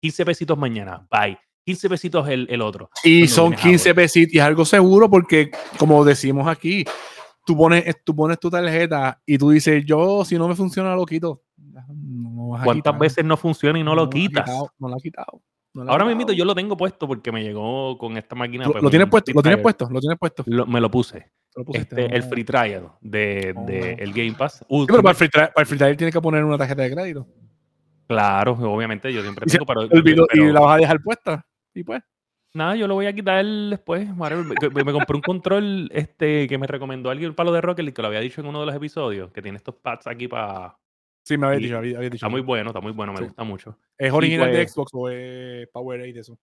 15 0.00 0.24
pesitos 0.24 0.58
mañana, 0.58 1.06
bye. 1.10 1.38
15 1.66 1.88
pesitos 1.88 2.28
el, 2.28 2.46
el 2.48 2.62
otro. 2.62 2.90
Y 3.02 3.26
son 3.26 3.54
15 3.54 3.94
pesitos 3.94 4.34
y 4.34 4.38
es 4.38 4.44
algo 4.44 4.64
seguro 4.64 5.10
porque, 5.10 5.50
como 5.78 6.04
decimos 6.04 6.46
aquí, 6.46 6.84
tú 7.44 7.56
pones, 7.56 7.84
tú 8.04 8.14
pones 8.14 8.38
tu 8.38 8.50
tarjeta 8.50 9.20
y 9.26 9.36
tú 9.36 9.50
dices, 9.50 9.84
yo 9.84 10.24
si 10.24 10.36
no 10.38 10.48
me 10.48 10.54
funciona 10.54 10.94
lo 10.94 11.04
quito. 11.04 11.42
¿Cuántas 12.64 12.98
veces 12.98 13.24
no 13.24 13.36
funciona 13.36 13.78
y 13.78 13.82
no, 13.82 13.94
lo 13.94 14.08
quitas? 14.08 14.48
no 14.78 14.88
lo 14.88 14.96
ha 14.96 15.00
quitado. 15.00 15.42
Ahora 15.86 16.04
mismo 16.04 16.32
yo 16.32 16.44
lo 16.44 16.54
tengo 16.54 16.76
puesto 16.76 17.06
porque 17.06 17.30
me 17.30 17.42
llegó 17.42 17.98
con 17.98 18.16
esta 18.16 18.34
máquina. 18.34 18.64
¿Lo, 18.64 18.72
pues, 18.72 18.90
tienes 18.90 19.08
puesto? 19.08 19.32
¿Lo 19.34 19.42
tienes 19.42 19.60
puesto? 19.60 19.88
¿Lo 19.90 20.00
tienes 20.00 20.18
puesto? 20.18 20.44
me 20.46 20.80
lo 20.80 20.90
puse. 20.90 21.30
Este, 21.72 22.14
el 22.14 22.22
free 22.22 22.44
trial 22.44 22.90
de, 23.00 23.54
de 23.66 23.92
el 23.94 24.12
Game 24.12 24.34
Pass. 24.34 24.64
pero 24.68 25.02
para 25.02 25.10
el, 25.10 25.16
free 25.16 25.28
trial, 25.28 25.50
para 25.54 25.62
el 25.62 25.66
free 25.66 25.78
trial 25.78 25.96
tienes 25.96 26.14
que 26.14 26.20
poner 26.20 26.44
una 26.44 26.58
tarjeta 26.58 26.82
de 26.82 26.92
crédito. 26.92 27.26
Claro, 28.06 28.52
obviamente 28.52 29.12
yo 29.12 29.22
siempre 29.22 29.46
tengo, 29.46 29.66
pero, 29.66 29.82
¿Y 30.34 30.52
la 30.52 30.60
vas 30.60 30.76
a 30.76 30.78
dejar 30.78 31.02
puesta? 31.02 31.46
Y 31.74 31.82
pues. 31.82 32.02
Nada, 32.54 32.74
yo 32.74 32.88
lo 32.88 32.94
voy 32.94 33.06
a 33.06 33.12
quitar 33.12 33.44
después. 33.44 34.08
Me, 34.08 34.84
me 34.84 34.92
compré 34.92 35.16
un 35.16 35.22
control 35.22 35.90
este 35.92 36.46
que 36.46 36.56
me 36.56 36.66
recomendó 36.66 37.10
alguien, 37.10 37.28
el 37.28 37.34
palo 37.34 37.52
de 37.52 37.60
Rocket 37.60 37.92
que 37.92 38.00
lo 38.00 38.08
había 38.08 38.20
dicho 38.20 38.40
en 38.40 38.46
uno 38.46 38.60
de 38.60 38.66
los 38.66 38.74
episodios, 38.74 39.30
que 39.30 39.42
tiene 39.42 39.58
estos 39.58 39.74
pads 39.74 40.06
aquí 40.06 40.26
para. 40.28 40.78
Sí, 41.26 41.36
me 41.36 41.48
había 41.48 41.58
dicho, 41.58 41.76
había, 41.76 41.98
dicho. 41.98 42.14
Está 42.14 42.28
muy 42.28 42.40
bueno, 42.40 42.70
está 42.70 42.80
muy 42.80 42.92
bueno, 42.92 43.12
me 43.12 43.22
gusta 43.22 43.42
mucho. 43.42 43.76
¿Es 43.98 44.12
original 44.12 44.52
de 44.52 44.58
pues 44.58 44.72
Xbox 44.72 44.90
o 44.94 45.08
es 45.10 45.66
Powerade 45.68 46.20
eso? 46.20 46.38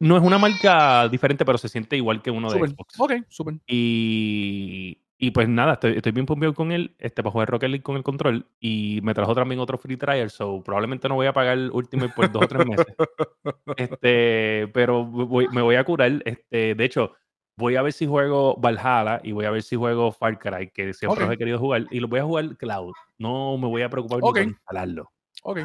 No 0.00 0.16
es 0.16 0.24
una 0.24 0.38
marca 0.38 1.08
diferente, 1.08 1.44
pero 1.44 1.56
se 1.56 1.68
siente 1.68 1.96
igual 1.96 2.20
que 2.20 2.32
uno 2.32 2.50
de 2.50 2.58
Xbox. 2.58 2.98
Ok, 2.98 3.12
súper. 3.28 3.54
Y, 3.64 4.98
y 5.18 5.30
pues 5.30 5.48
nada, 5.48 5.74
estoy, 5.74 5.92
estoy 5.92 6.10
bien 6.10 6.26
pompeado 6.26 6.52
con 6.52 6.72
él, 6.72 6.96
este, 6.98 7.22
para 7.22 7.30
jugar 7.30 7.50
Rocket 7.50 7.70
League 7.70 7.84
con 7.84 7.94
el 7.94 8.02
control. 8.02 8.44
Y 8.58 8.98
me 9.04 9.14
trajo 9.14 9.36
también 9.36 9.60
otro 9.60 9.78
free 9.78 9.96
trial, 9.96 10.30
so 10.30 10.64
probablemente 10.64 11.08
no 11.08 11.14
voy 11.14 11.28
a 11.28 11.32
pagar 11.32 11.56
el 11.56 11.70
último 11.70 12.08
por 12.12 12.32
dos 12.32 12.42
o 12.42 12.48
tres 12.48 12.66
meses. 12.66 12.86
Este, 13.76 14.68
pero 14.74 15.06
me 15.06 15.62
voy 15.62 15.76
a 15.76 15.84
curar. 15.84 16.20
Este, 16.24 16.74
de 16.74 16.84
hecho, 16.84 17.14
voy 17.62 17.76
a 17.76 17.82
ver 17.82 17.92
si 17.92 18.06
juego 18.06 18.56
Valhalla 18.56 19.20
y 19.22 19.32
voy 19.32 19.46
a 19.46 19.50
ver 19.50 19.62
si 19.62 19.76
juego 19.76 20.12
Far 20.12 20.38
Cry, 20.38 20.70
que 20.70 20.92
siempre 20.92 21.24
he 21.32 21.38
querido 21.38 21.58
jugar. 21.58 21.86
Y 21.90 22.00
lo 22.00 22.08
voy 22.08 22.20
a 22.20 22.24
jugar 22.24 22.56
cloud. 22.56 22.92
No 23.18 23.56
me 23.56 23.68
voy 23.68 23.82
a 23.82 23.88
preocupar 23.88 24.18
ni 24.18 24.22
por 24.22 24.38
instalarlo. 24.38 25.10
Ok. 25.42 25.60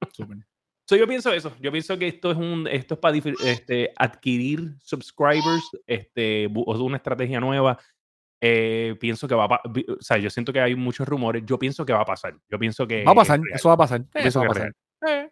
So, 0.88 0.94
yo 0.94 1.08
pienso 1.08 1.32
eso. 1.32 1.52
Yo 1.60 1.72
pienso 1.72 1.98
que 1.98 2.06
esto 2.06 2.30
es 2.30 2.36
un, 2.36 2.68
esto 2.70 2.94
es 2.94 3.00
para 3.00 3.16
este, 3.16 3.92
adquirir 3.96 4.76
subscribers, 4.80 5.68
este, 5.84 6.46
una 6.46 6.98
estrategia 6.98 7.40
nueva 7.40 7.76
eh, 8.40 8.94
pienso 9.00 9.26
que 9.26 9.34
va 9.34 9.46
a 9.46 9.62
o 9.64 10.00
sea, 10.00 10.18
yo 10.18 10.30
siento 10.30 10.52
que 10.52 10.60
hay 10.60 10.76
muchos 10.76 11.08
rumores, 11.08 11.42
yo 11.44 11.58
pienso 11.58 11.84
que 11.84 11.92
va 11.92 12.02
a 12.02 12.04
pasar, 12.04 12.36
yo 12.48 12.58
pienso 12.58 12.86
que... 12.86 13.02
Va 13.02 13.12
a 13.12 13.16
pasar, 13.16 13.40
eso 13.52 13.68
va 13.68 13.74
a 13.74 13.78
pasar, 13.78 14.04
eso 14.14 14.40
va 14.40 14.46
a 14.46 14.48
pasar. 14.48 14.72
Eh, 15.08 15.28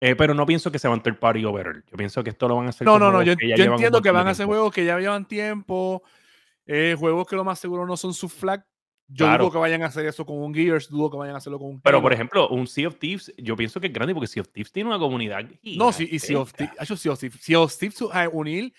pero 0.00 0.34
no 0.34 0.46
pienso 0.46 0.70
que 0.70 0.78
se 0.78 0.88
van 0.88 1.00
a 1.00 1.02
third 1.02 1.18
party 1.18 1.44
over. 1.44 1.84
Yo 1.90 1.96
pienso 1.96 2.22
que 2.22 2.30
esto 2.30 2.48
lo 2.48 2.56
van 2.56 2.66
a 2.66 2.70
hacer. 2.70 2.86
No, 2.86 2.98
no, 2.98 3.10
no. 3.10 3.22
Yo, 3.22 3.32
entiendo 3.32 4.02
que 4.02 4.10
van 4.10 4.26
a 4.28 4.30
hacer 4.30 4.46
juegos 4.46 4.72
que 4.72 4.84
ya 4.84 4.98
llevan 4.98 5.26
tiempo. 5.26 6.02
Eh, 6.66 6.96
juegos 6.98 7.26
que 7.26 7.36
lo 7.36 7.44
más 7.44 7.58
seguro 7.58 7.86
no 7.86 7.96
son 7.96 8.12
su 8.12 8.28
flag. 8.28 8.64
Yo 9.08 9.26
dudo 9.38 9.52
que 9.52 9.58
vayan 9.58 9.82
a 9.82 9.86
hacer 9.86 10.04
eso 10.04 10.26
con 10.26 10.36
un 10.38 10.52
Gears, 10.52 10.88
dudo 10.88 11.10
que 11.10 11.16
vayan 11.16 11.36
a 11.36 11.38
hacerlo 11.38 11.60
con 11.60 11.68
un. 11.68 11.80
Pero, 11.80 12.02
por 12.02 12.12
ejemplo, 12.12 12.48
un 12.48 12.66
Sea 12.66 12.88
of 12.88 12.98
Thieves, 12.98 13.32
yo 13.38 13.54
pienso 13.54 13.80
que 13.80 13.86
es 13.86 13.92
grande 13.92 14.12
porque 14.12 14.26
Sea 14.26 14.42
of 14.42 14.48
Thieves 14.48 14.72
tiene 14.72 14.88
una 14.88 14.98
comunidad. 14.98 15.48
No, 15.62 15.92
sí, 15.92 16.08
y 16.10 16.18
Sea 16.18 16.40
of 16.40 16.52
Thieves. 16.52 16.74
Sea 16.76 17.12
of 17.12 17.20
Thieves, 17.20 17.40
sea 17.40 17.60
of 17.60 17.78
Thieves 17.78 18.00
unir 18.32 18.72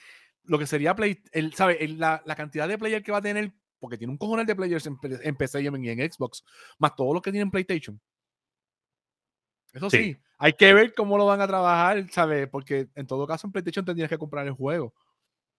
lo 0.44 0.58
que 0.58 0.68
sería 0.68 0.96
Play, 0.96 1.22
el, 1.32 1.54
¿sabe? 1.54 1.88
la, 1.90 2.22
la, 2.26 2.36
cantidad 2.36 2.68
de 2.68 2.78
players 2.78 3.04
que 3.04 3.12
va 3.12 3.18
a 3.20 3.22
tener, 3.22 3.54
porque 3.80 3.98
tiene 3.98 4.12
un 4.12 4.18
cojonal 4.18 4.46
de 4.46 4.56
players 4.56 4.88
en, 4.88 5.36
PC 5.36 5.62
y 5.62 5.68
en 5.68 6.12
Xbox, 6.12 6.44
más 6.80 6.96
todos 6.96 7.14
los 7.14 7.22
que 7.22 7.32
tienen 7.32 7.52
PlayStation. 7.52 8.00
Eso 9.74 9.90
Sí. 9.90 9.98
sí. 9.98 10.18
Hay 10.38 10.54
que 10.54 10.74
ver 10.74 10.94
cómo 10.94 11.18
lo 11.18 11.26
van 11.26 11.42
a 11.42 11.48
trabajar, 11.48 12.06
¿sabes? 12.12 12.48
Porque 12.48 12.88
en 12.96 13.08
todo 13.08 13.26
caso 13.28 13.48
en 13.48 13.52
PlayStation 13.54 13.86
tendrías 13.86 14.10
que 14.10 14.18
comprar 14.18 14.46
el 14.48 14.54
juego. 14.54 14.94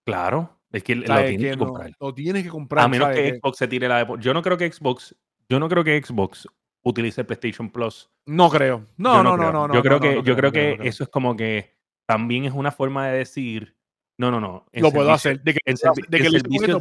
Claro, 0.04 0.58
es 0.72 0.82
que 0.82 0.94
lo 0.94 1.04
tienes 1.04 1.30
Que 1.38 1.50
que 1.50 1.56
no- 1.56 1.66
comprar. 1.66 1.90
lo 2.00 2.14
tienes 2.14 2.42
que 2.42 2.48
comprar. 2.48 2.84
A 2.84 2.88
menos 2.88 3.08
que 3.08 3.14
Que- 3.32 3.38
Xbox 3.38 3.58
se 3.58 3.68
tire 3.68 3.88
la 3.88 4.04
de 4.04 4.16
Yo 4.20 4.32
no 4.32 4.42
creo 4.42 4.56
que 4.56 4.70
Xbox, 4.70 5.14
yo 5.48 5.58
no 5.60 5.68
creo 5.68 5.84
que 5.84 6.02
Xbox 6.02 6.48
utilice 6.82 7.24
PlayStation 7.24 7.70
Plus. 7.70 8.10
No 8.26 8.48
creo. 8.48 8.86
No, 8.96 9.22
no, 9.22 9.36
no, 9.36 9.36
creo. 9.36 9.52
no, 9.52 9.68
no. 9.68 9.74
Yo 9.74 9.82
creo 9.82 10.00
que, 10.00 10.22
yo 10.22 10.36
creo 10.36 10.52
que 10.52 10.78
eso 10.82 11.04
es 11.04 11.10
como 11.10 11.36
que 11.36 11.76
también 12.06 12.44
es 12.46 12.52
una 12.52 12.70
forma 12.72 13.08
de 13.08 13.18
decir, 13.18 13.76
no, 14.16 14.30
no, 14.30 14.40
no. 14.40 14.66
en 14.72 14.82
lo 14.82 14.90
puedo 14.90 15.12
hacer. 15.12 15.42
De 15.42 15.52
que, 15.54 15.60
en 15.66 15.76
de 16.08 16.18
que 16.18 16.30
servicios-. 16.30 16.80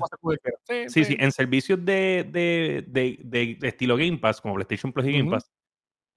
Sí, 0.88 1.04
sí, 1.04 1.18
en 1.20 1.32
servicios 1.32 1.84
de, 1.84 2.26
de, 2.32 2.86
de, 3.24 3.58
estilo 3.68 3.98
Game 3.98 4.18
Pass, 4.18 4.40
como 4.40 4.56
PlayStation 4.56 4.94
Plus 4.94 5.06
y 5.08 5.18
Game. 5.18 5.30
Pass, 5.32 5.52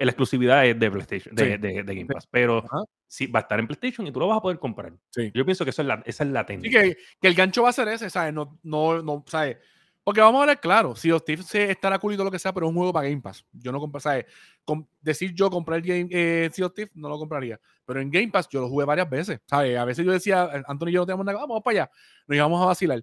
la 0.06 0.10
exclusividad 0.12 0.66
es 0.66 0.78
de 0.78 0.90
PlayStation, 0.90 1.34
de, 1.34 1.44
Sí. 1.44 1.50
de- 1.58 1.82
de 1.82 1.94
Game. 1.94 2.06
Pass. 2.06 2.26
Pero 2.30 2.58
Ajá. 2.58 2.84
sí, 3.06 3.26
va 3.26 3.40
a 3.40 3.42
estar 3.42 3.58
en 3.60 3.66
PlayStation 3.66 4.06
y 4.06 4.12
tú 4.12 4.20
lo 4.20 4.28
vas 4.28 4.38
a 4.38 4.42
poder 4.42 4.58
comprar. 4.58 4.92
Sí. 5.10 5.30
Yo 5.34 5.44
pienso 5.44 5.64
que 5.64 5.70
eso 5.70 5.82
es 5.82 5.88
la, 5.88 6.02
esa 6.06 6.24
es 6.24 6.30
la 6.30 6.44
técnica. 6.46 6.82
que, 6.82 6.96
que 7.20 7.28
el 7.28 7.34
gancho 7.34 7.62
va 7.62 7.68
a 7.70 7.72
ser 7.72 7.88
ese, 7.88 8.08
¿sabes? 8.10 8.32
No, 8.34 8.58
no, 8.62 9.02
no, 9.02 9.24
¿sabes? 9.26 9.58
Porque 10.02 10.22
vamos 10.22 10.42
a 10.42 10.46
ver, 10.46 10.58
claro, 10.60 10.96
si 10.96 11.10
of 11.12 11.22
Thieves 11.24 11.44
se 11.46 11.70
estará 11.70 11.98
culito 11.98 12.24
lo 12.24 12.30
que 12.30 12.38
sea, 12.38 12.54
pero 12.54 12.66
es 12.66 12.70
un 12.70 12.76
juego 12.76 12.92
para 12.92 13.06
Game 13.08 13.20
Pass. 13.20 13.44
Yo 13.52 13.70
no 13.70 13.78
compro, 13.78 14.00
¿sabes? 14.00 14.24
Com- 14.64 14.86
decir 15.00 15.34
yo 15.34 15.50
comprar 15.50 15.82
game, 15.82 16.08
eh, 16.10 16.48
Sea 16.52 16.66
of 16.66 16.72
Thieves, 16.74 16.96
no 16.96 17.08
lo 17.10 17.18
compraría. 17.18 17.60
Pero 17.84 18.00
en 18.00 18.10
Game 18.10 18.28
Pass 18.28 18.48
yo 18.48 18.62
lo 18.62 18.68
jugué 18.70 18.86
varias 18.86 19.08
veces, 19.10 19.40
¿sabes? 19.46 19.76
A 19.76 19.84
veces 19.84 20.04
yo 20.06 20.10
decía, 20.10 20.50
Anthony 20.66 20.88
y 20.88 20.92
yo 20.92 21.00
no 21.00 21.06
teníamos 21.06 21.26
nada, 21.26 21.38
vamos 21.38 21.60
para 21.62 21.82
allá, 21.82 21.90
nos 22.26 22.36
íbamos 22.36 22.62
a 22.62 22.66
vacilar. 22.66 23.02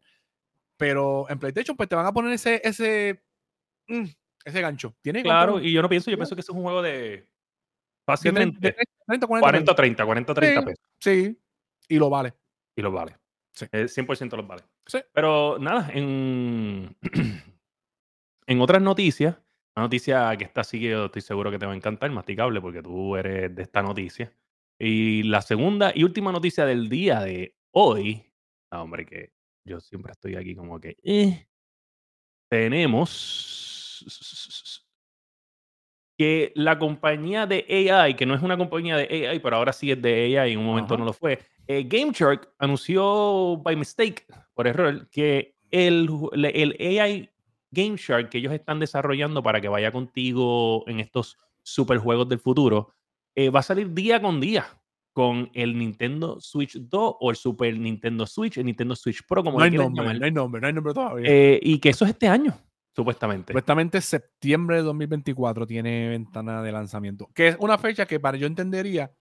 Pero 0.75 1.27
en 1.30 1.38
PlayStation, 1.39 1.77
pues 1.77 1.88
te 1.88 1.96
van 1.96 2.06
a 2.08 2.12
poner 2.12 2.34
ese, 2.34 2.62
ese, 2.63 3.22
mm, 3.88 4.04
ese 4.48 4.62
gancho. 4.62 4.96
Tiene 5.01 5.24
Claro, 5.24 5.60
y 5.60 5.72
yo 5.72 5.82
no 5.82 5.89
pienso, 5.89 6.10
yo 6.12 6.18
pienso 6.18 6.36
que 6.36 6.42
eso 6.42 6.51
es 6.51 6.56
un 6.58 6.63
juego 6.63 6.82
de 6.82 6.92
de 6.92 7.08
30, 7.18 7.27
fácilmente 8.06 8.60
de 8.60 8.74
30, 9.06 9.27
40, 9.27 9.27
40 9.27 9.75
30, 9.75 10.06
40 10.06 10.34
30 10.34 10.60
Sí. 10.62 10.66
pesos. 10.66 10.86
Sí, 11.00 11.39
y 11.89 11.98
lo 12.00 12.10
vale. 12.10 12.34
Y 12.75 12.82
los 12.82 12.94
vale. 12.94 13.18
Sí. 13.51 13.66
Eh, 13.72 13.88
100% 13.88 14.38
los 14.38 14.48
vale. 14.48 14.63
Sí. 14.86 15.00
Pero 15.13 15.58
nada, 15.60 15.89
en, 15.94 16.96
en 18.48 18.62
otras 18.62 18.82
noticias, 18.82 19.36
una 19.75 19.84
noticia 19.86 20.36
que 20.38 20.46
está 20.46 20.62
así 20.62 20.80
que 20.80 20.89
yo 20.89 21.06
estoy 21.06 21.22
seguro 21.22 21.51
que 21.51 21.60
te 21.60 21.66
va 21.66 21.74
a 21.74 21.75
encantar, 21.75 22.10
masticable, 22.12 22.62
porque 22.62 22.82
tú 22.82 23.16
eres 23.16 23.54
de 23.54 23.62
esta 23.63 23.82
noticia. 23.82 24.32
Y 24.80 25.24
la 25.24 25.42
segunda 25.42 25.92
y 25.94 26.04
última 26.04 26.32
noticia 26.32 26.66
del 26.66 26.88
día 26.88 27.20
de 27.22 27.56
hoy, 27.72 28.24
ah, 28.72 28.84
hombre, 28.84 29.06
que 29.06 29.34
yo 29.66 29.80
siempre 29.80 30.12
estoy 30.12 30.36
aquí 30.36 30.56
como 30.56 30.80
que... 30.80 30.98
eh, 31.04 31.48
tenemos 32.50 33.67
que 36.18 36.51
la 36.56 36.80
compañía 36.80 37.46
de 37.46 37.66
AI, 37.92 38.16
que 38.16 38.25
no 38.25 38.34
es 38.34 38.42
una 38.42 38.58
compañía 38.58 38.98
de 38.98 39.27
AI, 39.27 39.39
pero 39.39 39.58
ahora 39.58 39.72
sí 39.72 39.92
es 39.92 40.01
de 40.01 40.38
AI, 40.39 40.54
en 40.54 40.60
un 40.60 40.66
momento 40.66 40.96
Ajá. 40.96 41.00
no 41.00 41.06
lo 41.06 41.13
fue, 41.13 41.39
eh, 41.68 41.84
Game 41.88 42.12
Shark 42.12 42.54
anunció 42.58 43.58
by 43.58 43.75
mistake, 43.75 44.25
por 44.56 44.68
error, 44.68 45.08
que 45.12 45.56
el, 45.70 46.10
el 46.34 46.75
AI 47.00 47.30
Game 47.70 47.98
Shark 47.98 48.30
que 48.30 48.39
ellos 48.39 48.54
están 48.54 48.80
desarrollando 48.80 49.44
para 49.44 49.62
que 49.62 49.68
vaya 49.68 49.92
contigo 49.92 50.84
en 50.88 51.00
estos 51.00 51.38
superjuegos 51.62 52.27
del 52.30 52.39
futuro, 52.39 52.94
eh, 53.36 53.50
va 53.50 53.60
a 53.60 53.63
salir 53.63 53.94
día 53.94 54.22
con 54.22 54.39
día 54.39 54.66
con 55.13 55.50
el 55.54 55.77
Nintendo 55.77 56.39
Switch 56.39 56.77
2 56.80 57.16
o 57.20 57.30
el 57.30 57.36
Super 57.36 57.77
Nintendo 57.77 58.25
Switch, 58.25 58.58
el 58.58 58.66
Nintendo 58.66 58.96
Switch 58.96 59.25
Pro, 59.27 59.44
como 59.44 59.58
No 59.58 59.66
hay 59.66 59.72
nombre, 59.72 60.04
llamar. 60.04 60.20
no 60.20 60.25
hay 60.25 60.32
nombre, 60.32 60.62
no 60.62 60.68
hay 60.68 60.74
nombre 60.74 60.94
todavía. 60.94 61.30
Eh, 61.30 61.60
y 61.62 61.80
que 61.80 61.89
eso 61.89 62.06
es 62.06 62.12
este 62.12 62.27
año, 62.27 62.56
supuestamente. 62.98 63.54
Supuestamente 63.54 64.01
septiembre 64.01 64.77
de 64.77 64.82
2024 64.82 65.66
tiene 65.68 66.10
ventana 66.10 66.62
de 66.62 66.72
lanzamiento. 66.74 67.30
Que 67.34 67.50
es 67.50 67.58
una 67.60 67.77
fecha 67.77 68.06
que 68.06 68.20
para 68.20 68.38
yo 68.38 68.48
entendería 68.48 69.12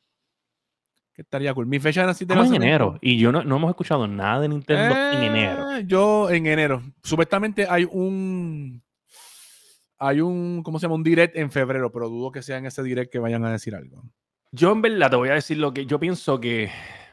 que 1.14 1.22
estaría 1.22 1.54
cool. 1.54 1.66
Mi 1.66 1.78
fecha 1.78 2.02
de 2.02 2.08
naci- 2.08 2.26
de 2.26 2.34
Estamos 2.34 2.48
en 2.48 2.62
enero 2.62 2.98
y 3.00 3.18
yo 3.18 3.30
no, 3.32 3.42
no 3.44 3.56
hemos 3.56 3.70
escuchado 3.70 4.06
nada 4.08 4.40
de 4.40 4.48
Nintendo 4.48 4.94
en 5.12 5.22
enero. 5.22 5.72
Eh, 5.76 5.84
Yo 5.86 6.28
en 6.30 6.46
enero. 6.46 6.82
Supuestamente 7.02 7.66
hay 7.70 7.84
un. 7.90 8.82
Hay 9.98 10.20
un. 10.20 10.62
¿Cómo 10.62 10.78
se 10.78 10.84
llama? 10.84 10.96
Un 10.96 11.02
direct 11.02 11.36
en 11.36 11.50
febrero, 11.50 11.90
pero 11.90 12.08
dudo 12.08 12.30
que 12.32 12.42
sea 12.42 12.58
en 12.58 12.66
ese 12.66 12.82
direct 12.82 13.10
que 13.12 13.18
vayan 13.18 13.44
a 13.46 13.50
decir 13.52 13.74
algo. 13.74 14.02
Yo 14.52 14.72
en 14.72 14.82
verdad 14.82 15.10
te 15.10 15.16
voy 15.16 15.28
a 15.30 15.34
decir 15.34 15.56
lo 15.58 15.72
que 15.72 15.86
yo 15.86 15.98
pienso 15.98 16.38
que, 16.40 16.70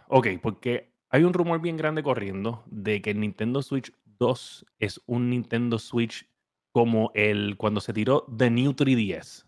ok, 0.09 0.27
porque 0.41 0.91
hay 1.09 1.23
un 1.23 1.33
rumor 1.33 1.61
bien 1.61 1.77
grande 1.77 2.03
corriendo 2.03 2.63
de 2.67 3.01
que 3.01 3.11
el 3.11 3.19
Nintendo 3.21 3.61
Switch 3.61 3.91
2 4.19 4.65
es 4.79 5.01
un 5.05 5.29
Nintendo 5.29 5.79
Switch 5.79 6.29
como 6.73 7.12
el 7.15 7.55
cuando 7.55 7.79
se 7.79 7.93
tiró 7.93 8.25
The 8.36 8.49
New 8.49 8.73
3DS. 8.73 9.45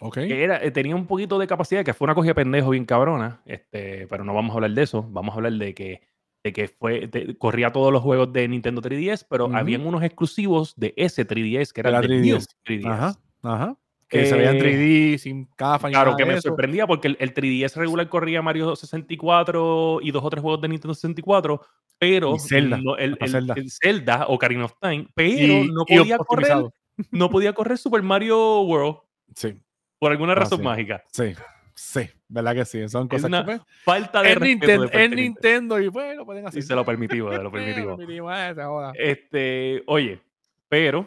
Ok. 0.00 0.14
Que 0.14 0.44
era, 0.44 0.62
eh, 0.62 0.70
tenía 0.70 0.94
un 0.94 1.06
poquito 1.06 1.38
de 1.38 1.46
capacidad, 1.46 1.84
que 1.84 1.94
fue 1.94 2.04
una 2.04 2.14
cogida 2.14 2.30
de 2.30 2.34
pendejo 2.36 2.70
bien 2.70 2.84
cabrona, 2.84 3.40
este, 3.46 4.06
pero 4.08 4.22
no 4.24 4.34
vamos 4.34 4.52
a 4.52 4.56
hablar 4.56 4.70
de 4.72 4.82
eso. 4.82 5.02
Vamos 5.10 5.32
a 5.32 5.36
hablar 5.38 5.54
de 5.54 5.74
que, 5.74 6.02
de 6.44 6.52
que 6.52 6.68
fue, 6.68 7.06
de- 7.08 7.36
corría 7.38 7.72
todos 7.72 7.90
los 7.92 8.02
juegos 8.02 8.30
de 8.32 8.46
Nintendo 8.46 8.82
3DS, 8.82 9.26
pero 9.28 9.48
habían 9.56 9.86
unos 9.86 10.02
exclusivos 10.02 10.74
de 10.76 10.92
ese 10.98 11.24
3DS, 11.26 11.72
que 11.72 11.80
era 11.80 11.88
el 11.88 11.94
la 11.94 12.00
de 12.02 12.08
New 12.08 12.36
3DS. 12.36 12.46
3DS. 12.64 12.86
Ajá. 12.92 13.14
Ajá. 13.42 13.76
Que 14.08 14.24
se 14.26 14.36
veía 14.36 14.50
en 14.50 14.56
Eh, 14.56 14.60
3D, 14.60 15.18
sin 15.18 15.48
gafas. 15.58 15.90
ni 15.90 15.94
Claro, 15.94 16.12
nada 16.12 16.16
que 16.16 16.24
me 16.26 16.34
eso. 16.34 16.48
sorprendía 16.48 16.86
porque 16.86 17.08
el, 17.08 17.16
el 17.18 17.34
3DS 17.34 17.74
regular 17.76 18.08
corría 18.08 18.40
Mario 18.42 18.76
64 18.76 19.98
y 20.02 20.10
dos 20.12 20.24
o 20.24 20.30
tres 20.30 20.42
juegos 20.42 20.60
de 20.60 20.68
Nintendo 20.68 20.94
64, 20.94 21.60
pero 21.98 22.36
Y 22.36 22.38
Zelda, 22.38 22.78
no- 22.82 22.96
el, 22.96 23.16
Zelda. 23.28 23.54
el 23.56 23.70
Zelda 23.70 24.26
o 24.26 24.34
Ocarina 24.34 24.66
of 24.66 24.74
Time, 24.80 25.08
pero 25.14 25.64
Y, 25.64 25.70
no 25.72 25.84
podía 25.84 26.18
correr, 26.18 26.56
no 27.10 27.30
podía 27.30 27.52
correr 27.52 27.78
Super 27.78 28.02
Mario 28.02 28.60
World 28.62 28.98
Sí, 29.34 29.58
por 29.98 30.12
alguna 30.12 30.32
Ah, 30.32 30.36
razón 30.36 30.58
sí. 30.58 30.64
mágica. 30.64 31.02
sí, 31.12 31.34
sí. 31.74 32.08
¿Verdad 32.28 32.54
que 32.54 32.64
sí? 32.64 32.88
Son 32.88 33.06
cosas 33.08 33.26
una 33.26 33.40
que 33.40 33.44
pues, 33.44 33.60
Falta 33.84 34.22
de 34.22 34.32
es, 34.32 34.40
Nintendo, 34.40 34.86
de 34.88 35.08
Nintendo 35.08 35.80
y 35.80 35.88
bueno, 35.88 36.24
pueden 36.24 36.46
hacer. 36.46 36.58
Y 36.60 36.62
se 36.62 36.74
lo 36.74 36.84
permitimos, 36.84 37.34
se 37.34 37.42
lo 37.42 37.48
Eh, 37.48 37.52
permitimos. 37.52 37.98
eh. 38.00 38.92
Este, 38.98 39.82
oye, 39.86 40.20
pero 40.68 41.06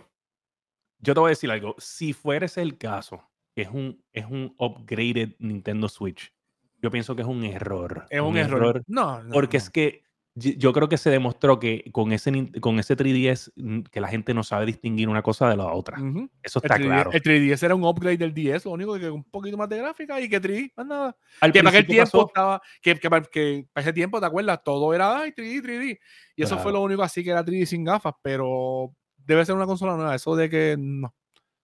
yo 0.99 1.13
te 1.13 1.19
voy 1.19 1.29
a 1.29 1.31
decir 1.31 1.49
algo. 1.51 1.75
Si 1.77 2.13
fuera 2.13 2.45
ese 2.45 2.61
el 2.61 2.77
caso, 2.77 3.23
que 3.55 3.63
es 3.63 3.69
un, 3.69 4.03
es 4.13 4.25
un 4.25 4.53
upgraded 4.57 5.35
Nintendo 5.39 5.87
Switch, 5.89 6.33
yo 6.81 6.89
pienso 6.91 7.15
que 7.15 7.21
es 7.23 7.27
un 7.27 7.43
error. 7.43 8.05
Es 8.09 8.21
un 8.21 8.37
error. 8.37 8.83
No, 8.87 9.21
no, 9.23 9.31
Porque 9.33 9.57
no. 9.57 9.63
es 9.63 9.69
que 9.69 10.03
yo 10.35 10.71
creo 10.71 10.87
que 10.87 10.97
se 10.97 11.09
demostró 11.09 11.59
que 11.59 11.89
con 11.91 12.13
ese, 12.13 12.31
con 12.61 12.79
ese 12.79 12.95
3DS 12.95 13.51
mm, 13.57 13.81
que 13.91 13.99
la 13.99 14.07
gente 14.07 14.33
no 14.33 14.43
sabe 14.43 14.65
distinguir 14.67 15.09
una 15.09 15.21
cosa 15.21 15.49
de 15.49 15.57
la 15.57 15.65
otra. 15.73 15.99
Ujú. 16.01 16.29
Eso 16.41 16.59
El 16.59 16.65
está 16.65 16.77
3DS, 16.77 16.85
claro. 16.85 17.11
el 17.11 17.21
3DS 17.21 17.63
era 17.63 17.75
un 17.75 17.83
upgrade 17.83 18.17
del 18.17 18.33
10, 18.33 18.63
lo 18.63 18.71
único 18.71 18.97
que 18.97 19.09
un 19.09 19.25
poquito 19.25 19.57
más 19.57 19.67
de 19.67 19.79
gráfica 19.79 20.21
y 20.21 20.29
que 20.29 20.39
3D, 20.41 20.71
más 20.77 20.85
nada. 20.85 21.17
Al 21.41 21.51
Que 21.51 21.59
para 21.59 21.69
aquel 21.71 21.87
tiempo 21.87 22.05
pasó- 22.11 22.27
estaba, 22.27 22.61
que, 22.81 22.95
que, 22.95 23.09
para- 23.09 23.25
que 23.25 23.67
para 23.73 23.81
ese 23.83 23.91
tiempo, 23.91 24.19
¿te 24.21 24.27
acuerdas? 24.27 24.63
Todo 24.63 24.93
era 24.93 25.19
ay, 25.19 25.31
3D, 25.33 25.61
3D. 25.61 25.99
Y 26.37 26.43
eso 26.43 26.55
fue 26.55 26.65
Claro. 26.65 26.77
lo 26.77 26.83
único 26.83 27.01
así 27.03 27.21
que 27.21 27.31
era 27.31 27.43
3D 27.43 27.65
sin 27.65 27.83
gafas, 27.83 28.13
pero 28.21 28.95
debe 29.33 29.45
ser 29.45 29.55
una 29.55 29.65
consola 29.65 29.95
nueva. 29.95 30.15
Eso 30.15 30.35
de 30.35 30.49
que 30.49 30.75
no, 30.77 31.13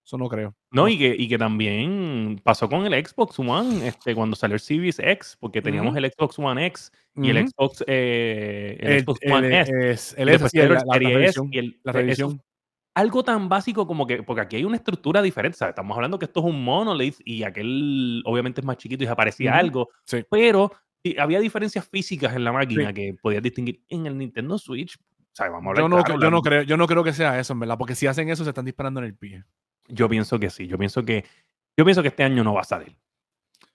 eso 0.06 0.18
no 0.18 0.30
creo. 0.30 0.56
No, 0.72 0.88
y 0.88 0.98
que, 0.98 1.16
y 1.18 1.28
que 1.28 1.38
también 1.38 2.40
pasó 2.44 2.70
con 2.70 2.86
el 2.86 3.06
Xbox 3.06 3.40
One, 3.40 3.88
este, 3.88 4.14
cuando 4.16 4.36
salió 4.36 4.54
el 4.56 4.60
Series 4.60 5.00
X, 5.00 5.38
porque 5.40 5.62
teníamos 5.62 5.96
el 5.98 6.10
Xbox 6.12 6.38
One 6.40 6.66
X 6.68 6.92
y 7.16 7.30
el. 7.30 7.48
Xbox, 7.48 7.84
eh, 7.88 8.78
el 8.80 8.92
el, 8.94 9.04
Xbox 9.04 9.20
el- 9.22 9.32
One 9.32 9.60
S. 9.62 10.16
el 10.22 10.30
S, 10.30 10.50
sí, 10.50 10.58
la, 10.58 10.64
el 10.64 10.70
la- 10.74 10.84
la 10.86 10.94
Series 10.94 11.30
S 11.30 11.42
y 11.52 11.58
el- 11.58 11.80
la 11.84 11.92
eso- 11.92 12.00
revisión. 12.00 12.42
algo 12.94 13.24
tan 13.24 13.50
básico 13.50 13.86
como 13.88 14.06
que, 14.08 14.24
porque 14.24 14.42
aquí 14.42 14.56
hay 14.58 14.64
una 14.64 14.78
estructura 14.78 15.22
diferente, 15.22 15.58
¿sabes? 15.58 15.72
Estamos 15.74 15.96
hablando 15.96 16.18
que 16.20 16.26
esto 16.26 16.40
es 16.42 16.46
un 16.46 16.64
monolith 16.64 17.18
y 17.26 17.44
aquel 17.44 18.22
obviamente 18.26 18.62
es 18.62 18.66
más 18.66 18.78
chiquito 18.78 19.04
y 19.04 19.08
aparecía 19.08 19.56
algo, 19.58 19.90
Sí. 20.06 20.24
pero 20.30 20.72
había 21.20 21.40
diferencias 21.40 21.88
físicas 21.88 22.36
en 22.36 22.44
la 22.44 22.52
máquina 22.52 22.92
que 22.94 23.14
podías 23.22 23.44
distinguir 23.44 23.82
en 23.90 24.06
el 24.08 24.18
Nintendo 24.18 24.58
Switch. 24.58 24.98
Yo 25.84 25.90
no, 25.90 26.04
claro, 26.04 26.22
yo, 26.22 26.32
no 26.32 26.38
la- 26.38 26.42
creo, 26.44 26.62
yo 26.64 26.78
no 26.78 26.88
creo 26.88 27.04
que 27.04 27.14
sea 27.14 27.40
eso, 27.40 27.54
en 27.54 27.60
verdad, 27.60 27.78
porque 27.78 27.96
si 27.96 28.08
hacen 28.08 28.30
eso 28.30 28.44
se 28.44 28.50
están 28.52 28.66
disparando 28.66 29.00
en 29.02 29.08
el 29.08 29.16
pie. 29.16 29.44
Yo 29.88 30.08
pienso 30.10 30.40
que 30.40 30.50
sí, 30.50 30.68
yo 30.68 30.78
pienso 30.78 31.04
que, 31.04 31.26
yo 31.78 31.84
pienso 31.86 32.02
que 32.02 32.08
este 32.08 32.24
año 32.24 32.44
no 32.44 32.54
va 32.54 32.62
a 32.62 32.66
salir. 32.66 32.96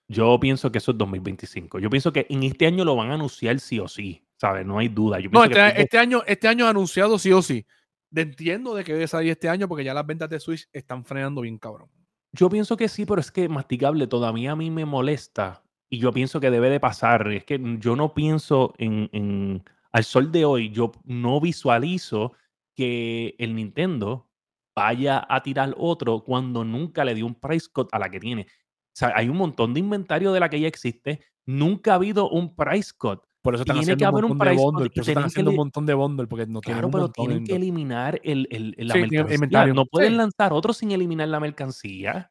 Yo 0.09 0.41
pienso 0.41 0.73
que 0.73 0.79
eso 0.79 0.91
es 0.91 0.99
2025. 0.99 1.79
Yo 1.79 1.89
pienso 1.89 2.13
que 2.13 2.27
en 2.29 2.43
este 2.43 2.67
año 2.67 2.85
lo 2.85 2.97
van 2.97 3.11
a 3.11 3.15
anunciar 3.15 3.61
sí 3.61 3.79
o 3.79 3.87
sí, 3.87 4.25
¿sabes? 4.37 4.67
No 4.67 4.79
hay 4.79 4.89
duda. 4.89 5.21
Yo 5.21 5.31
No, 5.31 5.43
pienso 5.43 5.55
que 5.55 5.67
este, 5.69 5.83
este 5.83 5.99
año, 5.99 6.23
este 6.27 6.49
año 6.49 6.67
anunciado 6.67 7.17
sí 7.19 7.31
o 7.33 7.43
sí. 7.43 7.65
Entiendo 8.13 8.75
de 8.75 8.83
que 8.83 8.93
debe 8.93 9.07
salir 9.07 9.31
este 9.31 9.49
año 9.49 9.69
porque 9.69 9.85
ya 9.85 9.95
las 9.95 10.05
ventas 10.05 10.29
de 10.29 10.41
Switch 10.41 10.69
están 10.73 11.05
frenando 11.05 11.43
bien 11.43 11.59
cabrón. 11.59 11.89
Yo 12.33 12.49
pienso 12.51 12.77
que 12.77 12.89
sí, 12.89 13.07
pero 13.07 13.21
es 13.21 13.31
que 13.31 13.49
masticable 13.49 14.09
todavía 14.09 14.53
a 14.53 14.57
mí 14.57 14.69
me 14.71 14.85
molesta 14.85 15.63
y 15.89 15.99
yo 16.01 16.13
pienso 16.13 16.41
que 16.41 16.51
debe 16.51 16.71
de 16.71 16.81
pasar. 16.81 17.29
Es 17.31 17.45
que 17.45 17.61
yo 17.79 17.95
no 17.95 18.13
pienso 18.13 18.75
en, 18.79 19.09
en- 19.13 19.63
al 19.93 20.05
sol 20.05 20.31
de 20.33 20.45
hoy, 20.45 20.71
yo 20.71 20.93
no 21.05 21.41
visualizo 21.41 22.33
que 22.75 23.35
el 23.39 23.55
Nintendo 23.55 24.29
vaya 24.75 25.27
a 25.29 25.43
tirar 25.43 25.75
otro 25.77 26.23
cuando 26.25 26.65
nunca 26.65 27.05
le 27.05 27.15
dio 27.15 27.27
un 27.27 27.35
price 27.35 27.69
cut 27.73 27.89
a 27.93 27.99
la 27.99 28.09
que 28.09 28.21
tiene. 28.21 28.43
O 28.43 28.93
sea, 28.95 29.13
hay 29.15 29.29
un 29.29 29.37
montón 29.37 29.75
de 29.75 29.81
inventario 29.81 30.33
de 30.33 30.41
la 30.41 30.49
que 30.49 30.61
ya 30.61 30.69
existe. 30.69 31.21
Nunca 31.47 31.93
ha 31.93 31.95
habido 31.97 32.29
un 32.31 32.55
price 32.55 32.93
cut. 32.97 33.21
Por 33.43 33.55
eso 33.55 33.63
están 33.63 33.77
Tiene 33.77 33.87
que 33.97 34.05
haciendo 34.05 34.05
un 34.05 34.15
haber 34.15 34.25
un 34.25 34.29
montón 34.31 34.47
de 34.47 34.51
price 34.53 34.65
bundle. 34.65 34.85
cut 34.89 34.95
Por 34.95 35.03
eso 35.03 35.11
están 35.11 35.15
tienen 35.15 35.23
que 35.23 35.27
haciendo 35.33 35.51
un 35.51 35.57
montón 35.57 35.87
de 35.87 35.95
bundle 35.95 36.27
porque 36.27 36.47
no 36.47 36.61
tienen 36.61 36.77
Claro, 36.83 36.87
un 36.89 36.93
pero 36.93 37.09
tienen 37.11 37.45
que 37.45 37.57
eliminar 37.57 38.21
el, 38.23 38.47
el- 38.51 38.75
la 38.79 38.95
Sí, 38.95 39.01
tiene 39.01 39.09
mercancía. 39.17 39.35
inventario. 39.35 39.75
No 39.75 39.87
pueden 39.87 40.13
Sí. 40.13 40.17
lanzar 40.19 40.53
otro 40.53 40.73
sin 40.73 40.93
eliminar 40.93 41.29
la 41.29 41.41
mercancía. 41.41 42.31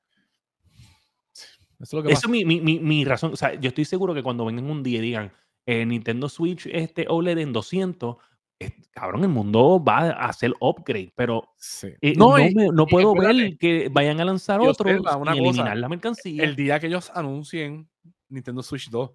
Eso 1.33 1.47
es 1.79 1.93
lo 1.93 2.03
que 2.03 2.11
Eso 2.13 2.27
es 2.27 2.29
mi, 2.31 2.45
mi, 2.45 2.61
mi, 2.61 2.79
mi 2.79 3.05
razón. 3.05 3.33
O 3.33 3.35
sea, 3.37 3.53
yo 3.59 3.69
estoy 3.69 3.85
seguro 3.85 4.13
que 4.13 4.21
cuando 4.23 4.45
vengan 4.45 4.69
un 4.69 4.83
día 4.83 4.99
y 4.99 5.01
digan 5.01 5.31
eh, 5.71 5.85
Nintendo 5.85 6.27
Switch 6.29 6.67
este 6.71 7.05
OLED 7.07 7.37
en 7.39 7.53
200, 7.53 8.15
es- 8.57 8.73
cabrón, 8.91 9.21
el 9.23 9.29
mundo 9.29 9.83
va 9.83 10.09
a 10.09 10.25
hacer 10.29 10.53
upgrade, 10.59 11.11
pero 11.15 11.49
Sí. 11.57 11.87
eh, 12.01 12.13
no, 12.17 12.37
y- 12.39 12.53
me- 12.55 12.67
no 12.69 12.83
y 12.87 12.91
puedo 12.91 13.13
ver 13.13 13.57
que 13.57 13.89
vayan 13.91 14.19
a 14.19 14.25
lanzar 14.25 14.61
y 14.61 14.67
otro 14.67 14.97
cosa, 14.97 15.19
eliminar 15.33 15.77
la 15.77 15.87
mercancía. 15.89 16.43
El 16.43 16.55
día 16.55 16.79
que 16.79 16.87
ellos 16.87 17.11
anuncien 17.13 17.87
Nintendo 18.29 18.63
Switch 18.63 18.89
2, 18.89 19.11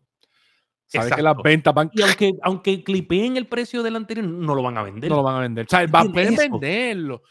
sabes 0.87 1.13
que 1.15 1.23
las 1.23 1.37
ventas 1.43 1.75
van, 1.75 1.91
Y 1.93 2.03
aunque, 2.03 2.33
aunque 2.43 2.83
clipeen 2.85 3.37
el 3.37 3.47
precio 3.47 3.83
del 3.83 3.97
anterior, 3.97 4.27
no 4.27 4.55
lo 4.55 4.63
van 4.63 4.79
a 4.79 4.83
vender. 4.83 5.11
no 5.11 5.17
lo 5.17 5.23
van 5.23 5.37
a 5.37 5.41
vender. 5.41 5.67
O 5.67 5.69
sea, 5.69 5.87
va- 5.87 6.03
¿Entiendes 6.03 6.35
pueden 6.37 6.53
eso? 6.53 6.59
venderlo, 6.61 7.23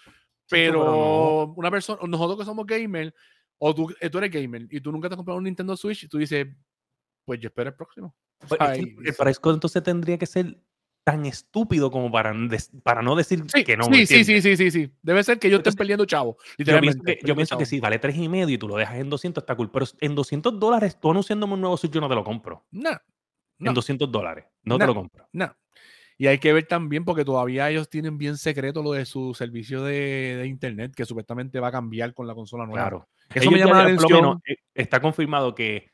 pero 0.49 0.83
no. 1.47 1.53
una 1.55 1.71
persona, 1.71 1.99
nosotros 2.07 2.37
que 2.39 2.45
somos 2.45 2.65
gamers, 2.65 3.13
o 3.57 3.73
tú, 3.73 3.93
eh, 4.01 4.09
tú 4.09 4.17
eres 4.17 4.29
gamer 4.31 4.67
y 4.69 4.81
tú 4.81 4.91
nunca 4.91 5.07
te 5.07 5.13
has 5.13 5.17
comprado 5.17 5.37
un 5.37 5.45
Nintendo 5.45 5.75
Switch, 5.77 6.03
y 6.03 6.07
tú 6.09 6.17
dices, 6.17 6.45
pues 7.25 7.39
yo 7.39 7.47
espero 7.47 7.69
el 7.69 7.75
próximo. 7.75 8.15
Pues 8.47 8.59
Ay, 8.59 8.79
el- 8.79 9.07
el 9.07 9.13
precio 9.15 9.51
entonces 9.53 9.81
tendría 9.83 10.17
que 10.17 10.25
ser 10.25 10.57
tan 11.05 11.25
estúpido 11.25 11.91
como 11.91 12.09
para, 12.11 12.33
para 12.81 13.01
no 13.01 13.15
decir 13.15 13.43
Sí, 13.53 13.63
que 13.65 13.75
no. 13.75 13.89
¿me 13.89 14.05
sí, 14.05 14.23
sí, 14.23 14.23
sí, 14.23 14.41
sí, 14.41 14.55
sí, 14.57 14.71
sí. 14.71 14.91
Debe 15.01 15.21
ser 15.23 15.37
que 15.37 15.47
estén 15.47 15.57
Entonces, 15.57 15.77
perdiendo 15.77 16.05
chavo. 16.05 16.37
Yo 16.57 16.79
pienso, 16.79 17.03
que, 17.03 17.19
yo 17.25 17.35
pienso 17.35 17.57
que 17.57 17.65
si 17.65 17.79
vale 17.81 17.99
tres 17.99 18.15
y 18.15 18.29
medio 18.29 18.49
y 18.55 18.57
tú 18.57 18.69
lo 18.69 18.77
dejas 18.77 18.95
en 18.95 19.09
200 19.09 19.41
está 19.43 19.53
cool, 19.55 19.69
pero 19.69 19.85
en 19.99 20.15
200 20.15 20.57
dólares 20.59 20.97
tú 20.99 21.11
anunciándome 21.11 21.53
un 21.55 21.61
nuevo 21.61 21.75
Switch 21.75 21.91
yo 21.91 21.99
no 21.99 22.07
te 22.07 22.15
lo 22.15 22.23
compro. 22.23 22.65
No, 22.71 22.91
En 22.91 22.97
No. 23.59 23.73
200 23.73 24.09
dólares, 24.11 24.45
no 24.63 24.77
te 24.77 24.87
lo 24.87 24.95
compro. 24.95 25.27
no. 25.33 25.53
Y 26.17 26.27
hay 26.27 26.37
que 26.37 26.53
ver 26.53 26.67
también 26.67 27.03
porque 27.03 27.25
todavía 27.25 27.69
ellos 27.69 27.89
tienen 27.89 28.17
bien 28.19 28.37
secreto 28.37 28.81
lo 28.83 28.91
de 28.93 29.05
su 29.05 29.33
servicio 29.33 29.83
de, 29.83 30.37
de 30.37 30.47
internet 30.47 30.93
que 30.95 31.05
supuestamente 31.05 31.59
va 31.59 31.67
a 31.69 31.71
cambiar 31.71 32.13
con 32.13 32.27
la 32.27 32.35
consola 32.35 32.65
nueva. 32.65 32.81
Claro. 32.81 33.09
Eso 33.33 33.49
me 33.51 33.57
llama 33.57 33.79
la 33.79 33.85
menos, 33.89 34.03
atención. 34.05 34.41
eh, 34.47 34.55
está 34.75 35.01
confirmado 35.01 35.55
que 35.55 35.89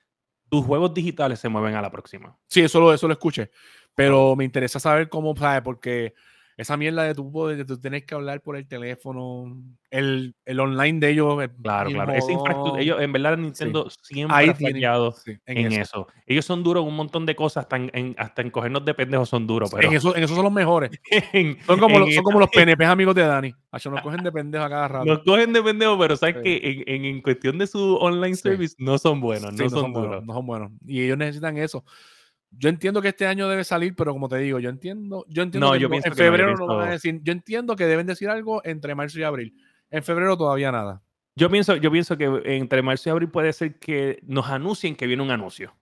tus 0.50 0.66
juegos 0.66 0.94
digitales 0.94 1.40
se 1.40 1.50
mueven 1.50 1.76
a 1.76 1.82
la 1.82 1.92
próxima. 1.92 2.36
Sí, 2.48 2.62
eso 2.62 2.80
lo, 2.80 2.94
eso 2.94 3.08
lo 3.08 3.14
escuché. 3.14 3.52
Pero 3.96 4.36
me 4.36 4.46
interesa 4.46 4.80
saber 4.80 5.10
cómo, 5.10 5.36
¿sabes? 5.36 5.62
Porque 5.62 6.14
esa 6.62 6.76
mierda 6.76 7.04
de 7.04 7.15
poder- 7.15 7.56
de 7.58 7.63
tú 7.65 7.80
tener 7.80 8.06
que 8.06 8.15
hablar 8.15 8.41
por 8.41 8.58
el 8.58 8.67
teléfono, 8.67 9.58
el, 9.89 10.36
el 10.45 10.60
online 10.60 11.00
de 11.00 11.12
ellos. 11.12 11.36
Claro, 11.63 11.89
claro. 11.89 12.12
Esa 12.13 12.32
infraestructura, 12.32 12.54
jodón. 12.72 12.80
ellos, 12.82 13.02
en 13.02 13.13
verdad, 13.13 13.38
Nintendo 13.38 13.89
siempre 14.02 14.36
Ahí 14.36 14.50
ha 14.50 14.56
fallado 14.56 15.12
sí, 15.13 15.38
en, 15.45 15.58
en, 15.58 15.65
eso. 15.72 15.82
eso. 15.82 16.08
Ellos 16.26 16.43
son 16.43 16.62
duros 16.63 16.84
en 16.84 16.89
un 16.89 16.95
montón 16.98 17.26
de 17.26 17.34
cosas, 17.36 17.63
hasta 17.63 17.78
en, 17.78 17.89
en- 17.93 18.15
hasta 18.17 18.41
en 18.41 18.52
cogernos 18.52 18.84
de 18.84 18.93
pendejos 18.93 19.30
son 19.30 19.48
duros, 19.48 19.72
pero 19.74 19.88
En 19.89 19.95
eso, 19.95 20.13
en 20.15 20.24
eso 20.24 20.36
son 20.36 20.43
los 20.43 20.54
mejores. 20.54 20.91
Son 21.65 21.80
como, 21.80 21.98
los, 22.00 22.13
son 22.13 22.24
como 22.26 22.39
los 22.39 22.50
PNPs 22.54 22.86
amigos 22.88 23.15
de 23.15 23.24
Dani. 23.26 23.54
Hacho, 23.72 23.89
nos 23.91 24.02
cogen 24.02 24.22
de 24.24 24.32
pendejos 24.32 24.65
a 24.65 24.69
cada 24.69 24.88
rato. 24.89 25.06
Nos 25.06 25.19
cogen 25.24 25.54
de 25.54 25.63
pendejos, 25.63 25.98
pero 25.98 26.17
sabes 26.17 26.36
Sí. 26.38 26.43
que 26.43 26.84
en, 26.88 27.22
cuestión 27.22 27.58
de 27.58 27.67
su 27.67 27.95
online 27.95 28.36
Sí. 28.36 28.41
service 28.41 28.76
no 28.80 28.98
son 28.98 29.22
buenos, 29.22 29.52
Sí, 29.56 29.63
no, 29.63 29.69
son, 29.69 29.93
buenos, 29.93 30.10
duros. 30.12 30.26
no 30.26 30.34
son 30.34 30.45
buenos. 30.45 30.72
Y 30.86 31.02
ellos 31.04 31.17
necesitan 31.17 31.58
eso. 31.58 31.86
Yo 32.52 32.70
entiendo 32.70 33.02
que 33.02 33.10
este 33.10 33.28
año 33.28 33.48
debe 33.48 33.64
salir, 33.64 33.96
pero 33.96 34.12
como 34.12 34.28
te 34.28 34.38
digo, 34.38 34.60
yo 34.60 34.70
entiendo, 34.70 35.26
yo 35.30 35.44
entiendo 35.44 35.68
No, 35.68 35.74
que 35.74 35.80
yo 35.80 35.90
no- 35.90 35.96
en 35.96 36.02
que 36.02 36.10
no, 36.10 36.16
yo 36.16 36.24
febrero 36.24 36.56
no, 36.58 36.68
van 36.68 36.88
a 36.88 36.92
decir. 36.92 37.20
Yo 37.24 37.32
entiendo 37.32 37.76
que 37.76 37.86
deben 37.86 38.08
decir 38.08 38.30
algo 38.30 38.62
entre 38.66 38.96
marzo 38.96 39.20
y 39.20 39.24
abril. 39.24 39.56
En 39.92 40.04
febrero 40.04 40.38
todavía 40.38 40.72
nada. 40.72 41.02
Yo 41.36 41.50
pienso, 41.50 41.76
yo 41.76 41.92
pienso 41.92 42.18
que 42.18 42.42
entre 42.46 42.82
marzo 42.82 43.10
y 43.10 43.12
abril 43.12 43.30
puede 43.30 43.54
ser 43.54 43.78
que 43.80 44.20
nos 44.24 44.48
anuncien 44.50 44.96
que 44.96 45.08
viene 45.08 45.24
un 45.24 45.32
anuncio. 45.32 45.76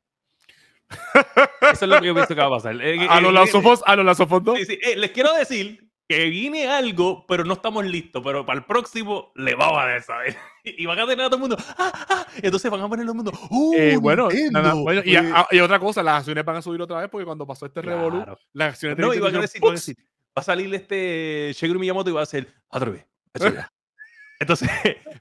Eso 1.74 1.86
es 1.86 1.90
lo 1.90 2.00
que 2.00 2.08
yo 2.08 2.14
pienso 2.14 2.36
que 2.36 2.42
va 2.42 2.48
a 2.48 2.52
pasar. 2.52 2.76
Eh, 2.82 3.08
A 3.10 3.18
eh, 3.18 3.22
los 3.22 3.32
eh, 3.32 3.34
lazofos, 3.34 3.84
a 3.86 3.96
los 3.96 4.06
lazofos 4.06 4.44
sí, 4.58 4.66
sí, 4.66 4.80
eh, 4.82 4.96
les 4.98 5.12
quiero 5.12 5.34
decir 5.36 5.87
que 6.08 6.26
viene 6.30 6.68
algo, 6.68 7.26
pero 7.28 7.44
no 7.44 7.54
estamos 7.54 7.86
listos. 7.86 8.22
Pero 8.24 8.46
para 8.46 8.60
el 8.60 8.66
próximo 8.66 9.32
le 9.36 9.56
vamos 9.56 9.78
a 9.80 9.86
dar, 9.86 10.04
¿sabes? 10.04 10.36
Y 10.64 10.86
van 10.86 11.00
a 11.00 11.08
tener 11.08 11.26
a 11.26 11.30
todo 11.30 11.36
el 11.38 11.42
mundo. 11.42 11.58
¡Ah, 11.78 12.06
ah! 12.10 12.26
Entonces 12.42 12.70
van 12.70 12.82
a 12.82 12.90
poner 12.90 13.06
todo 13.06 13.14
el 13.14 13.16
mundo. 13.24 13.32
¡Uh! 13.50 13.74
Eh, 13.78 13.96
bueno, 13.98 14.28
nada, 14.52 14.74
bueno, 14.74 15.02
y, 15.06 15.16
Eh, 15.16 15.32
a- 15.34 15.48
y 15.50 15.60
otra 15.60 15.80
cosa, 15.80 16.04
las 16.04 16.18
acciones 16.20 16.44
van 16.44 16.58
a 16.58 16.62
subir 16.62 16.82
otra 16.82 17.00
vez 17.00 17.10
porque 17.10 17.24
cuando 17.26 17.48
pasó 17.48 17.66
este 17.68 17.82
revolú, 17.82 18.18
claro. 18.18 18.38
las 18.54 18.70
acciones 18.74 18.98
de 18.98 19.04
No, 19.04 19.14
iban 19.14 19.34
a 19.36 19.40
decir, 19.42 19.62
van 19.62 19.70
a 19.70 19.74
¡pups! 19.76 19.86
decir, 19.86 20.04
va 20.38 20.42
a 20.42 20.44
salir 20.44 20.74
este 20.76 21.52
Shigeru 21.54 21.80
Miyamoto 21.80 22.10
y 22.10 22.14
va 22.14 22.20
a 22.20 22.24
hacer 22.24 22.54
otra 22.68 22.90
vez. 22.92 23.06
ya". 23.40 23.72
Entonces 24.42 24.70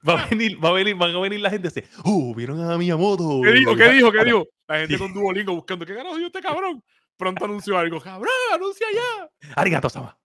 va 0.06 0.22
a 0.24 0.26
venir, 0.26 0.62
va 0.62 0.68
a 0.70 0.72
venir, 0.72 0.94
van 0.96 1.14
a 1.14 1.20
venir 1.20 1.40
la 1.40 1.50
gente 1.50 1.68
y 1.68 1.70
dice, 1.80 1.88
¡Uh! 2.04 2.34
¿Vieron 2.34 2.60
a 2.68 2.76
Miyamoto? 2.76 3.40
¿Qué 3.44 3.52
dijo? 3.52 3.76
¿Qué 3.76 3.88
dijo? 3.90 4.10
¿Qué 4.12 4.24
dijo? 4.24 4.44
La 4.66 4.78
gente 4.78 4.94
Sí. 4.94 4.98
con 4.98 5.14
Duolingo 5.14 5.54
buscando. 5.54 5.86
¿Qué 5.86 5.94
carajo 5.94 6.16
dio 6.16 6.26
este 6.26 6.40
cabrón? 6.40 6.82
Pronto 7.16 7.44
anunció 7.44 7.78
algo. 7.78 8.00
¡Cabrón, 8.00 8.34
anuncia 8.52 8.86
ya! 8.92 9.52
Arigato, 9.54 9.88
Sama. 9.88 10.18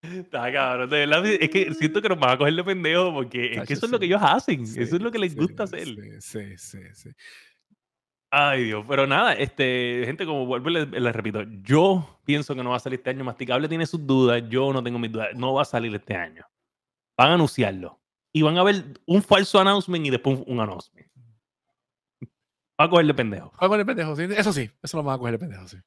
Está 0.00 0.52
cabrón, 0.52 0.88
de 0.88 1.06
verdad, 1.06 1.26
es 1.26 1.50
que 1.50 1.74
siento 1.74 2.00
que 2.00 2.08
nos 2.08 2.18
van 2.18 2.30
a 2.30 2.38
coger 2.38 2.54
de 2.54 2.64
pendejo 2.64 3.12
porque 3.12 3.54
es 3.54 3.66
que 3.66 3.74
eso 3.74 3.86
es 3.86 3.92
lo 3.92 3.98
que 3.98 4.06
ellos 4.06 4.20
hacen, 4.22 4.66
Sí, 4.66 4.80
eso 4.80 4.96
es 4.96 5.02
lo 5.02 5.10
que 5.10 5.18
les 5.18 5.32
sí, 5.32 5.38
gusta 5.38 5.64
hacer. 5.64 5.88
Sí, 6.20 6.56
sí, 6.56 6.78
sí. 6.94 7.10
Ay, 8.30 8.64
Dios, 8.64 8.84
pero 8.86 9.06
nada, 9.06 9.32
este, 9.32 10.02
gente, 10.04 10.24
como 10.26 10.46
vuelvo 10.46 10.70
y 10.70 10.74
les, 10.74 10.90
les 10.90 11.16
repito, 11.16 11.42
yo 11.62 12.20
pienso 12.24 12.54
que 12.54 12.62
no 12.62 12.70
va 12.70 12.76
a 12.76 12.80
salir 12.80 12.98
este 12.98 13.10
año. 13.10 13.24
Masticable 13.24 13.68
tiene 13.68 13.86
sus 13.86 14.06
dudas, 14.06 14.42
yo 14.48 14.72
no 14.72 14.82
tengo 14.82 14.98
mis 14.98 15.10
dudas, 15.10 15.30
no 15.34 15.54
va 15.54 15.62
a 15.62 15.64
salir 15.64 15.94
este 15.94 16.14
año. 16.14 16.44
Van 17.16 17.30
a 17.30 17.34
anunciarlo 17.34 18.00
y 18.32 18.42
van 18.42 18.58
a 18.58 18.62
ver 18.62 18.84
un 19.06 19.22
falso 19.22 19.58
announcement 19.58 20.06
y 20.06 20.10
después 20.10 20.38
un, 20.38 20.44
un 20.46 20.60
announcement. 20.60 21.08
Va 22.80 22.84
a 22.84 22.90
cogerle 22.90 23.14
pendejo. 23.14 23.50
Va 23.60 23.66
a 23.66 23.68
coger 23.68 23.86
pendejo, 23.86 24.14
sí. 24.14 24.24
Eso 24.30 24.52
sí, 24.52 24.70
eso 24.82 24.96
lo 24.98 25.02
van 25.02 25.16
a 25.16 25.18
coger 25.18 25.32
de 25.32 25.38
pendejo, 25.38 25.66
sí. 25.66 25.78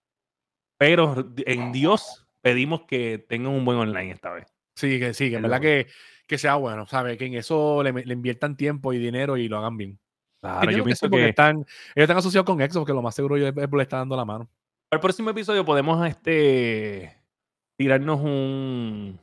Pero 0.77 1.31
en 1.45 1.71
Dios 1.71 2.27
pedimos 2.41 2.83
que 2.87 3.17
tengan 3.17 3.53
un 3.53 3.65
buen 3.65 3.77
online 3.77 4.11
esta 4.11 4.31
vez. 4.31 4.45
Sí, 4.75 4.99
que 4.99 5.13
sí, 5.13 5.29
que 5.29 5.35
en 5.35 5.41
verdad 5.43 5.61
que, 5.61 5.87
que 6.27 6.37
sea 6.37 6.55
bueno, 6.55 6.85
¿sabes? 6.87 7.17
Que 7.17 7.25
en 7.25 7.35
eso 7.35 7.83
le, 7.83 7.91
le 7.91 8.13
inviertan 8.13 8.57
tiempo 8.57 8.93
y 8.93 8.97
dinero 8.97 9.37
y 9.37 9.47
lo 9.47 9.57
hagan 9.57 9.77
bien. 9.77 9.99
Claro, 10.39 10.71
yo 10.71 10.77
que 10.77 10.83
pienso 10.83 11.09
porque 11.09 11.23
que 11.23 11.29
están, 11.29 11.57
ellos 11.57 11.67
están 11.95 12.17
asociados 12.17 12.45
con 12.45 12.57
Xbox, 12.59 12.87
que 12.87 12.93
lo 12.93 13.01
más 13.03 13.13
seguro 13.13 13.37
yo 13.37 13.47
es 13.47 13.55
le 13.55 13.83
está 13.83 13.97
dando 13.97 14.15
la 14.15 14.25
mano. 14.25 14.49
para 14.89 14.97
el 14.97 15.01
próximo 15.01 15.29
episodio 15.29 15.63
podemos 15.63 16.05
este, 16.07 17.15
tirarnos 17.77 18.21
un, 18.21 19.19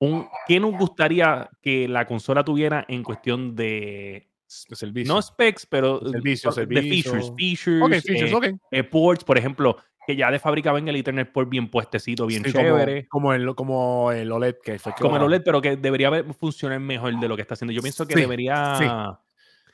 un... 0.00 0.28
¿Qué 0.46 0.60
nos 0.60 0.76
gustaría 0.76 1.48
que 1.62 1.88
la 1.88 2.06
consola 2.06 2.44
tuviera 2.44 2.84
en 2.88 3.02
cuestión 3.02 3.56
de... 3.56 4.26
Servicio. 4.52 5.14
No 5.14 5.22
specs, 5.22 5.64
pero 5.64 6.00
Servicio, 6.00 6.50
de 6.50 6.82
features. 6.82 7.32
Features, 7.38 7.82
ok, 7.82 7.92
features, 8.04 8.32
eh, 8.32 8.34
ok. 8.34 8.46
eh, 8.72 8.82
ports, 8.82 9.22
por 9.22 9.38
ejemplo, 9.38 9.76
que 10.10 10.16
ya 10.16 10.30
de 10.30 10.38
fábrica 10.38 10.72
venga 10.72 10.90
el 10.90 10.96
Ethernet 10.96 11.30
port 11.32 11.48
bien 11.48 11.68
puestecito, 11.68 12.26
bien 12.26 12.44
Sí, 12.44 12.52
como, 12.52 12.64
chévere. 12.64 13.08
como, 13.08 13.32
el, 13.32 13.54
como 13.54 14.12
el 14.12 14.30
OLED 14.30 14.56
que 14.62 14.78
fue 14.78 14.92
Como 14.94 15.16
el 15.16 15.22
OLED, 15.22 15.42
pero 15.44 15.60
que 15.60 15.76
debería 15.76 16.24
funcionar 16.38 16.80
mejor 16.80 17.14
de 17.18 17.28
lo 17.28 17.36
que 17.36 17.42
está 17.42 17.54
haciendo. 17.54 17.72
Yo 17.72 17.82
pienso 17.82 18.06
que 18.06 18.14
Sí, 18.14 18.20
debería... 18.20 19.18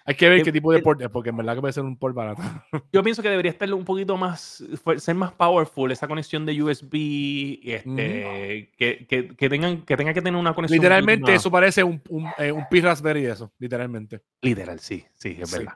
Hay 0.09 0.15
que 0.15 0.29
ver 0.29 0.41
qué 0.45 0.53
tipo 0.53 0.71
de 0.71 0.79
el- 0.79 0.85
port 0.85 1.01
es, 1.01 1.09
porque 1.09 1.31
en 1.31 1.37
verdad 1.37 1.57
que 1.57 1.61
puede 1.63 1.73
ser 1.73 1.83
un 1.83 1.97
port 1.99 2.15
barato. 2.15 2.41
Yo 2.93 3.03
pienso 3.03 3.23
que 3.23 3.29
debería 3.29 3.51
estar 3.51 3.73
un 3.75 3.85
poquito 3.85 4.17
más, 4.17 4.63
ser 4.99 5.17
más 5.17 5.33
powerful 5.33 5.91
esa 5.91 6.07
conexión 6.07 6.47
de 6.47 6.63
USB, 6.63 7.59
este, 7.65 8.71
que, 8.79 9.05
que, 9.09 9.29
que 9.37 9.49
tengan, 9.49 9.83
que 9.83 9.97
tenga 9.97 10.15
que 10.15 10.23
tener 10.23 10.39
una 10.39 10.55
conexión. 10.55 10.79
literalmente 10.79 11.35
eso 11.35 11.51
parece 11.51 11.83
un, 11.83 12.01
un, 12.09 12.25
eh, 12.39 12.53
un 12.53 12.65
Pi 12.71 12.81
Raspberry 12.83 13.27
eso, 13.27 13.53
literalmente. 13.59 14.23
Literal, 14.43 14.79
sí, 14.79 15.05
sí, 15.17 15.37
es 15.41 15.51
verdad. 15.51 15.73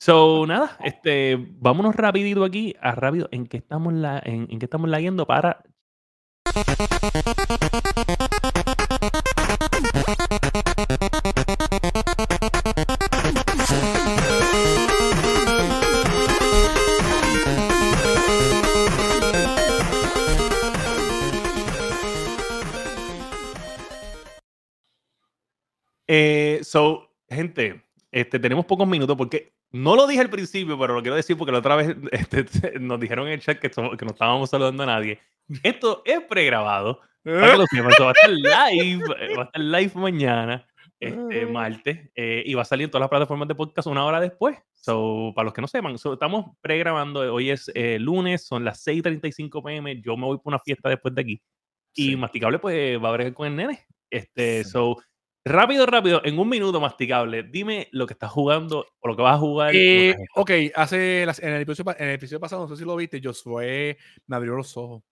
So, 0.00 0.46
nada, 0.46 0.78
este, 0.84 1.36
vámonos 1.58 1.96
rapidito 1.96 2.44
aquí, 2.44 2.74
a 2.80 2.92
rápido, 2.92 3.28
en 3.32 3.46
qué 3.46 3.56
estamos, 3.56 3.92
la, 3.92 4.20
en, 4.24 4.46
en 4.50 4.58
qué 4.60 4.66
estamos 4.66 4.88
leyendo 4.88 5.26
para... 5.26 5.64
Eh, 26.06 26.60
so, 26.62 27.10
gente, 27.28 27.87
este, 28.20 28.38
tenemos 28.38 28.64
pocos 28.66 28.86
minutos 28.88 29.16
porque 29.16 29.52
no 29.72 29.94
lo 29.96 30.06
dije 30.06 30.20
al 30.20 30.30
principio, 30.30 30.78
pero 30.78 30.94
lo 30.94 31.02
quiero 31.02 31.16
decir 31.16 31.36
porque 31.36 31.52
la 31.52 31.58
otra 31.58 31.76
vez 31.76 31.96
este, 32.12 32.44
nos 32.80 32.98
dijeron 33.00 33.26
en 33.26 33.34
el 33.34 33.40
chat 33.40 33.58
que, 33.58 33.70
somos- 33.70 33.96
que 33.96 34.04
no 34.04 34.12
estábamos 34.12 34.50
saludando 34.50 34.82
a 34.82 34.86
nadie. 34.86 35.20
Esto 35.62 36.02
es 36.04 36.20
pregrabado. 36.22 37.00
Para 37.24 37.52
que 37.52 37.58
lo 37.58 37.66
sepan, 37.66 37.92
so, 37.92 38.04
va 38.04 38.10
a 38.10 38.12
estar 38.12 38.30
live, 38.30 39.04
eh, 39.20 39.34
va 39.36 39.42
a 39.42 39.46
estar 39.46 39.60
live 39.60 39.92
mañana, 39.96 40.66
este 41.00 41.44
martes, 41.46 42.10
eh, 42.14 42.42
y 42.46 42.54
va 42.54 42.62
a 42.62 42.64
salir 42.64 42.84
en 42.84 42.90
todas 42.90 43.02
las 43.02 43.10
plataformas 43.10 43.48
de 43.48 43.54
podcast 43.54 43.86
una 43.88 44.04
hora 44.04 44.20
después. 44.20 44.56
So, 44.72 45.32
para 45.34 45.44
los 45.46 45.52
que 45.54 45.60
no 45.60 45.66
sepan, 45.68 45.98
so, 45.98 46.14
estamos 46.14 46.56
pregrabando. 46.62 47.20
Hoy 47.34 47.50
es 47.50 47.70
eh, 47.74 47.98
lunes, 47.98 48.46
son 48.46 48.64
las 48.64 48.82
6:35 48.86 49.62
pm. 49.62 50.00
Yo 50.00 50.16
me 50.16 50.24
voy 50.26 50.36
por 50.38 50.52
una 50.52 50.58
fiesta 50.60 50.88
después 50.88 51.14
de 51.14 51.20
aquí. 51.20 51.42
Y 51.94 52.10
Sí. 52.10 52.16
Masticable, 52.16 52.58
pues 52.60 53.02
va 53.02 53.08
a 53.10 53.12
bregar 53.12 53.34
con 53.34 53.48
el 53.48 53.56
nene. 53.56 53.84
Este, 54.10 54.64
Sí. 54.64 54.70
so, 54.70 54.96
rápido, 55.44 55.86
rápido, 55.86 56.20
en 56.24 56.38
un 56.38 56.48
minuto, 56.48 56.80
Masticable, 56.80 57.42
dime 57.44 57.88
lo 57.92 58.06
que 58.06 58.12
estás 58.14 58.30
jugando 58.30 58.86
o 59.00 59.08
lo 59.08 59.16
que 59.16 59.22
vas 59.22 59.34
a 59.36 59.38
jugar. 59.38 59.70
Eh, 59.74 60.14
que 60.16 60.16
ok, 60.34 60.50
hace 60.74 61.24
las- 61.26 61.38
en, 61.40 61.50
el 61.54 61.62
episodio, 61.62 61.94
en 61.98 62.08
el 62.08 62.14
episodio 62.14 62.40
pasado, 62.40 62.66
no 62.66 62.74
sé 62.74 62.80
si 62.80 62.86
lo 62.86 62.96
viste, 62.96 63.20
Josué 63.22 63.96
me 64.26 64.36
abrió 64.36 64.54
los 64.54 64.76
ojos. 64.76 65.02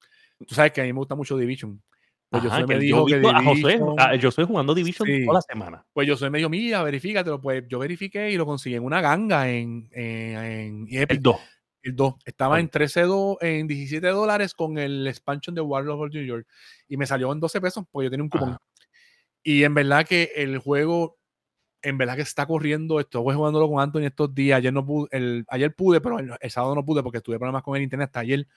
Tú 0.46 0.54
sabes 0.54 0.72
que 0.72 0.80
a 0.82 0.84
mí 0.84 0.92
me 0.92 0.98
gusta 0.98 1.14
mucho 1.14 1.36
Division. 1.36 1.82
Pues 2.28 2.44
Ajá, 2.44 2.50
Josué 2.56 2.66
que 2.66 2.66
me 2.66 2.74
yo 2.74 2.80
dijo 2.80 3.08
he 3.08 3.10
que 3.12 3.18
visto 3.18 3.28
a 3.30 3.40
Division- 3.40 3.94
a 4.00 4.20
Josué 4.20 4.44
jugando 4.44 4.74
Division 4.74 5.06
Sí. 5.08 5.24
toda 5.24 5.34
la 5.38 5.42
semana. 5.42 5.86
Pues 5.92 6.08
Josué 6.10 6.28
me 6.28 6.38
dijo, 6.38 6.50
mira, 6.50 6.82
verifícatelo. 6.82 7.40
Pues 7.40 7.64
yo 7.68 7.78
verifiqué 7.78 8.30
y 8.30 8.36
lo 8.36 8.44
conseguí 8.44 8.74
en 8.76 8.84
una 8.84 9.00
ganga 9.00 9.48
en, 9.48 9.88
en, 9.92 10.36
en 10.36 10.86
Epic. 10.90 11.16
El 11.18 11.22
2. 11.22 11.36
El 11.82 11.96
2. 11.96 12.14
Estaba 12.24 12.56
Ah. 12.56 12.60
en 12.60 12.68
13 12.68 13.02
do- 13.02 13.38
en 13.40 13.66
17 13.68 14.08
dólares 14.08 14.54
con 14.54 14.76
el 14.76 15.06
expansion 15.06 15.54
de 15.54 15.60
Warlord 15.60 16.00
of 16.02 16.12
New 16.12 16.24
York. 16.24 16.46
Y 16.88 16.96
me 16.96 17.06
salió 17.06 17.32
en 17.32 17.38
12 17.40 17.60
pesos 17.60 17.84
porque 17.90 18.06
yo 18.06 18.10
tenía 18.10 18.24
un 18.24 18.28
cupón. 18.30 18.48
Ajá. 18.50 18.58
Y 19.48 19.62
en 19.62 19.74
verdad 19.74 20.04
que 20.04 20.32
el 20.34 20.58
juego, 20.58 21.20
en 21.80 21.98
verdad 21.98 22.16
que 22.16 22.22
está 22.22 22.46
corriendo. 22.46 22.98
Estuve 22.98 23.32
jugándolo 23.32 23.68
con 23.68 23.78
Anthony 23.78 24.06
estos 24.06 24.34
días. 24.34 24.58
Ayer 24.58 24.72
no 24.72 24.84
pude, 24.84 25.08
el, 25.12 25.44
ayer 25.46 25.72
pude, 25.72 26.00
pero 26.00 26.18
el, 26.18 26.32
el 26.40 26.50
sábado 26.50 26.74
no 26.74 26.84
pude 26.84 27.00
porque 27.00 27.20
tuve 27.20 27.38
problemas 27.38 27.62
con 27.62 27.76
el 27.76 27.84
internet 27.84 28.08
hasta 28.08 28.20
ayer. 28.20 28.48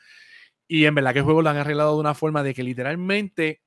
Y 0.68 0.86
en 0.86 0.96
verdad 0.96 1.14
que 1.14 1.20
el 1.20 1.26
juego 1.26 1.44
lo 1.44 1.50
han 1.52 1.58
arreglado 1.58 1.94
de 1.94 2.00
una 2.00 2.16
forma 2.16 2.42
de 2.42 2.56
que 2.56 2.64
literalmente 2.64 3.62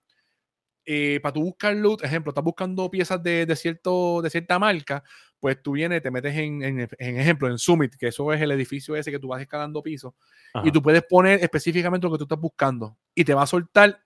eh, 0.84 1.20
para 1.22 1.32
tú 1.32 1.42
buscar 1.42 1.76
loot, 1.76 2.02
ejemplo, 2.02 2.30
estás 2.30 2.42
buscando 2.42 2.90
piezas 2.90 3.22
de, 3.22 3.46
de, 3.46 3.54
cierto, 3.54 4.20
de 4.20 4.28
cierta 4.28 4.58
marca, 4.58 5.04
pues 5.38 5.62
tú 5.62 5.72
vienes, 5.72 6.02
te 6.02 6.10
metes 6.10 6.34
en, 6.34 6.60
en, 6.64 6.80
en 6.80 7.20
ejemplo, 7.20 7.46
en 7.46 7.56
Summit, 7.56 7.94
que 7.94 8.08
eso 8.08 8.32
es 8.32 8.40
el 8.40 8.50
edificio 8.50 8.96
ese 8.96 9.12
que 9.12 9.20
tú 9.20 9.28
vas 9.28 9.40
escalando 9.40 9.80
pisos, 9.80 10.12
Ajá. 10.54 10.66
y 10.66 10.72
tú 10.72 10.82
puedes 10.82 11.04
poner 11.04 11.38
específicamente 11.40 12.04
lo 12.04 12.12
que 12.12 12.18
tú 12.18 12.24
estás 12.24 12.40
buscando 12.40 12.98
y 13.14 13.24
te 13.24 13.32
va 13.32 13.44
a 13.44 13.46
soltar 13.46 14.02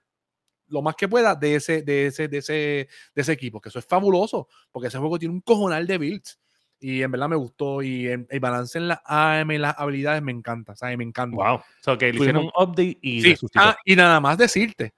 lo 0.68 0.82
más 0.82 0.94
que 0.96 1.08
pueda 1.08 1.34
de 1.34 1.54
ese, 1.56 1.82
de 1.82 2.06
ese, 2.06 2.28
de 2.28 2.38
ese, 2.38 2.52
de 2.52 3.22
ese 3.22 3.32
equipo, 3.32 3.60
que 3.60 3.68
eso 3.68 3.78
es 3.78 3.86
fabuloso, 3.86 4.48
porque 4.70 4.88
ese 4.88 4.98
juego 4.98 5.18
tiene 5.18 5.34
un 5.34 5.40
cojonal 5.40 5.86
de 5.86 5.98
builds. 5.98 6.38
Y 6.78 7.02
en 7.02 7.10
verdad 7.10 7.28
me 7.30 7.36
gustó. 7.36 7.82
Y 7.82 8.06
el, 8.06 8.26
el 8.28 8.40
balance 8.40 8.76
en 8.76 8.88
la 8.88 9.00
AM 9.06 9.50
y 9.52 9.58
las 9.58 9.74
habilidades 9.78 10.22
me 10.22 10.30
encanta. 10.32 10.76
¿sabes? 10.76 10.98
Me 10.98 11.04
encanta. 11.04 11.34
Wow. 11.36 11.54
O 11.56 11.64
sea, 11.80 11.96
que 11.96 12.12
le 12.12 12.18
hicieron 12.18 12.44
un 12.44 12.52
update 12.54 12.98
y 13.00 13.22
Sí, 13.22 13.34
ah, 13.54 13.76
y 13.84 13.96
nada 13.96 14.20
más 14.20 14.36
decirte 14.36 14.92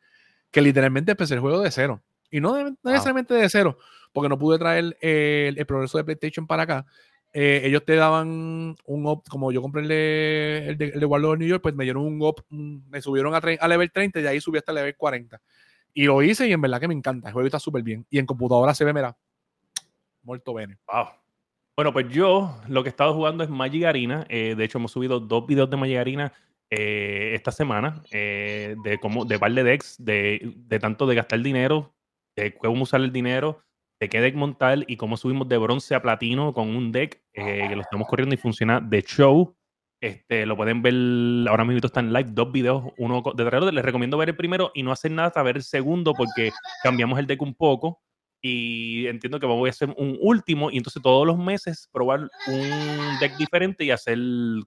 que 0.51 0.61
literalmente 0.61 1.13
empecé 1.13 1.35
el 1.35 1.41
juego 1.41 1.61
de 1.61 1.71
cero. 1.71 2.03
Y 2.31 2.41
no, 2.41 2.53
de- 2.55 2.65
no 2.65 2.77
necesariamente 2.83 3.35
de 3.35 3.49
cero, 3.49 3.79
porque 4.13 4.29
no 4.29 4.39
pude 4.39 4.59
traer 4.59 4.97
el, 5.01 5.57
el 5.57 5.67
progreso 5.67 5.99
de 5.99 6.05
PlayStation 6.05 6.47
para 6.47 6.65
acá. 6.65 6.87
Eh, 7.41 7.61
ellos 7.69 7.85
te 7.85 7.95
daban 7.95 8.75
un 8.85 9.07
up, 9.07 9.23
como 9.31 9.53
yo 9.53 9.63
compré 9.63 9.83
el 9.83 9.89
de, 9.89 10.65
el 10.71 10.77
de, 10.77 10.85
el 10.89 10.99
de 10.99 11.07
Warlord 11.07 11.39
New 11.39 11.47
York, 11.47 11.63
pues 11.63 11.73
me 11.73 11.85
dieron 11.85 12.03
un 12.05 12.21
un- 12.51 12.85
me 12.91 13.01
subieron 13.01 13.33
a, 13.33 13.39
a 13.39 13.69
level 13.69 13.93
30 13.93 14.19
y 14.19 14.23
de 14.25 14.29
ahí 14.29 14.41
subí 14.41 14.59
hasta 14.59 14.73
level 14.73 14.97
40. 14.97 15.41
Y 15.95 16.07
lo 16.07 16.21
hice 16.21 16.49
y 16.49 16.53
en 16.53 16.61
verdad 16.61 16.81
que 16.81 16.89
me 16.89 16.95
encanta. 16.95 17.29
El 17.29 17.35
juego 17.35 17.47
está 17.47 17.61
súper 17.61 17.85
bien. 17.85 18.05
Y 18.11 18.19
en 18.19 18.27
computadora 18.27 18.75
se 18.75 18.85
ve, 18.85 18.93
mira, 18.93 19.17
muerto 20.23 20.53
bene. 20.53 20.79
Wow. 20.93 21.07
Bueno, 21.77 21.93
pues 21.93 22.09
yo 22.09 22.61
lo 22.67 22.83
que 22.83 22.89
he 22.89 22.91
estado 22.91 23.15
jugando 23.15 23.45
es 23.45 23.51
Magic 23.51 23.85
Arena. 23.85 24.27
Eh, 24.29 24.57
de 24.57 24.65
hecho, 24.65 24.79
hemos 24.79 24.91
subido 24.91 25.21
dos 25.21 25.47
videos 25.47 25.71
de 25.71 25.77
Magic 25.77 25.99
Arena 25.99 26.33
eh, 26.71 27.35
esta 27.37 27.53
semana 27.53 28.03
eh, 28.11 28.75
de 28.83 28.99
cómo 28.99 29.25
de 29.25 29.39
par 29.39 29.53
de 29.53 29.63
decks, 29.63 29.95
de, 30.05 30.55
de 30.57 30.79
tanto 30.81 31.07
de 31.07 31.15
gastar 31.15 31.41
dinero, 31.41 31.95
de 32.35 32.53
cómo 32.55 32.83
usar 32.83 33.01
el 33.01 33.13
dinero, 33.13 33.63
de 34.01 34.09
qué 34.09 34.21
deck 34.21 34.35
montar 34.35 34.85
y 34.87 34.97
cómo 34.97 35.17
subimos 35.17 35.49
de 35.49 35.59
bronce 35.59 35.95
a 35.95 36.03
platino 36.03 36.53
con 36.53 36.69
un 36.75 36.93
deck 36.93 37.21
eh, 37.33 37.67
que 37.69 37.77
lo 37.77 37.83
estamos 37.83 38.07
corriendo 38.09 38.35
y 38.35 38.39
funciona 38.39 38.81
de 38.81 39.03
show. 39.03 39.55
Este, 40.01 40.47
lo 40.47 40.57
pueden 40.57 40.81
ver 40.81 40.95
ahora 41.49 41.65
mismo 41.65 41.85
están 41.85 42.07
en 42.07 42.13
live 42.13 42.31
dos 42.31 42.53
videos, 42.53 42.85
uno 42.99 43.23
de 43.35 43.45
terror. 43.45 43.73
Les 43.73 43.85
recomiendo 43.85 44.17
ver 44.17 44.29
el 44.29 44.37
primero 44.37 44.71
y 44.75 44.83
no 44.85 44.93
hacer 44.93 45.11
nada 45.11 45.29
hasta 45.29 45.43
ver 45.43 45.57
el 45.57 45.63
segundo 45.65 46.15
porque 46.15 46.53
cambiamos 46.83 47.19
el 47.19 47.27
deck 47.27 47.43
un 47.43 47.55
poco 47.55 48.01
y 48.41 49.07
entiendo 49.09 49.41
que 49.41 49.47
voy 49.47 49.69
a 49.69 49.71
hacer 49.71 49.93
un 49.97 50.17
último 50.21 50.71
y 50.71 50.77
entonces 50.77 51.03
todos 51.03 51.27
los 51.27 51.37
meses 51.37 51.89
probar 51.93 52.21
un 52.47 53.19
deck 53.21 53.37
diferente 53.37 53.85
y 53.85 53.91
hacer 53.91 54.19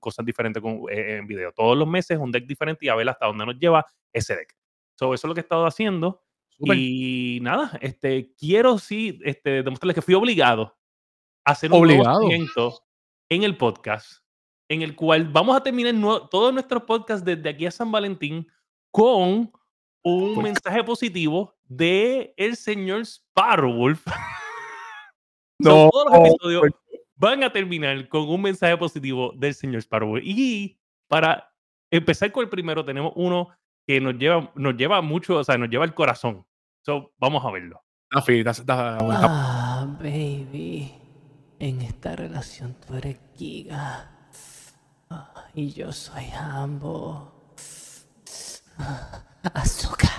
cosas 0.02 0.26
diferentes 0.26 0.62
con, 0.62 0.82
eh, 0.92 1.18
en 1.18 1.28
video. 1.28 1.54
Todos 1.54 1.78
los 1.78 1.88
meses 1.88 2.18
un 2.18 2.32
deck 2.32 2.46
diferente 2.46 2.86
y 2.86 2.90
a 2.90 2.96
ver 2.96 3.08
hasta 3.08 3.28
dónde 3.28 3.46
nos 3.46 3.58
lleva 3.58 3.86
ese 4.12 4.36
deck. 4.36 4.54
So, 5.00 5.14
eso 5.14 5.28
es 5.28 5.30
lo 5.30 5.34
que 5.34 5.40
he 5.40 5.44
estado 5.44 5.66
haciendo. 5.66 6.22
Súper. 6.62 6.78
Y 6.78 7.40
nada, 7.42 7.78
este, 7.82 8.32
quiero 8.38 8.78
sí 8.78 9.20
este, 9.24 9.64
demostrarles 9.64 9.96
que 9.96 10.02
fui 10.02 10.14
obligado 10.14 10.78
a 11.46 11.52
hacer 11.52 11.72
un 11.72 11.80
nuevo 11.98 12.04
en 13.30 13.44
el 13.44 13.58
podcast, 13.58 14.24
en 14.70 14.82
el 14.84 14.96
cual 14.96 15.28
vamos 15.30 15.56
a 15.58 15.64
terminar 15.64 15.94
nue- 15.96 16.28
todos 16.30 16.54
nuestros 16.54 16.84
podcasts 16.84 17.26
desde 17.26 17.50
aquí 17.50 17.66
a 17.66 17.72
San 17.72 17.92
Valentín 17.92 18.48
con 18.92 19.52
un 20.04 20.44
mensaje 20.44 20.84
positivo 20.84 21.56
de 21.64 22.34
el 22.38 22.56
señor 22.56 23.06
Sparrowwolf. 23.06 24.06
No, 25.60 25.90
todos 25.92 26.06
los 26.06 26.28
episodios 26.28 26.64
van 27.16 27.44
a 27.44 27.52
terminar 27.54 28.08
con 28.10 28.28
un 28.28 28.42
mensaje 28.42 28.76
positivo 28.78 29.32
del 29.36 29.54
señor 29.54 29.82
Sparrowwolf. 29.84 30.24
Y 30.26 30.80
para 31.08 31.54
empezar 31.92 32.32
con 32.32 32.44
el 32.44 32.50
primero, 32.50 32.84
tenemos 32.84 33.14
uno 33.16 33.50
que 33.86 34.02
nos 34.02 34.16
lleva, 34.18 34.52
nos 34.56 34.76
lleva 34.76 35.02
mucho, 35.04 35.38
o 35.38 35.44
sea, 35.44 35.58
nos 35.60 35.70
lleva 35.70 35.84
al 35.84 35.94
corazón. 35.94 36.44
So, 36.84 37.14
vamos 37.18 37.46
a 37.46 37.52
verlo. 37.52 37.84
Está- 38.62 38.98
Ah, 39.02 39.88
baby. 40.00 40.92
En 41.60 41.82
esta 41.82 42.16
relación 42.16 42.76
tú 42.86 42.96
eres 42.96 43.18
Giga. 43.36 44.10
Ah, 45.10 45.46
y 45.54 45.72
yo 45.72 45.92
soy 45.92 46.26
Hambo. 46.34 47.32
Ah, 48.80 49.24
azúcar. 49.54 50.10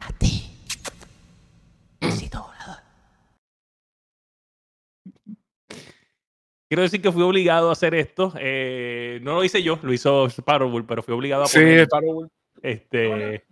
A 0.00 0.12
ti. 0.18 0.50
Besito 2.00 2.42
volador. 2.42 2.82
Quiero 6.68 6.82
decir 6.82 7.00
que 7.02 7.10
fui 7.10 7.22
obligado 7.22 7.70
a 7.70 7.72
hacer 7.72 7.94
esto. 7.94 8.32
eh, 8.38 9.18
no 9.22 9.34
lo 9.34 9.44
hice 9.44 9.62
yo, 9.62 9.78
lo 9.82 9.92
hizo 9.92 10.28
Sparrowwolf, 10.28 10.86
pero 10.86 11.02
fui 11.02 11.14
obligado 11.14 11.42
a 11.44 11.46
Sí, 11.46 11.58
poner 11.58 11.84
Sparrow, 11.86 12.28
este. 12.62 13.44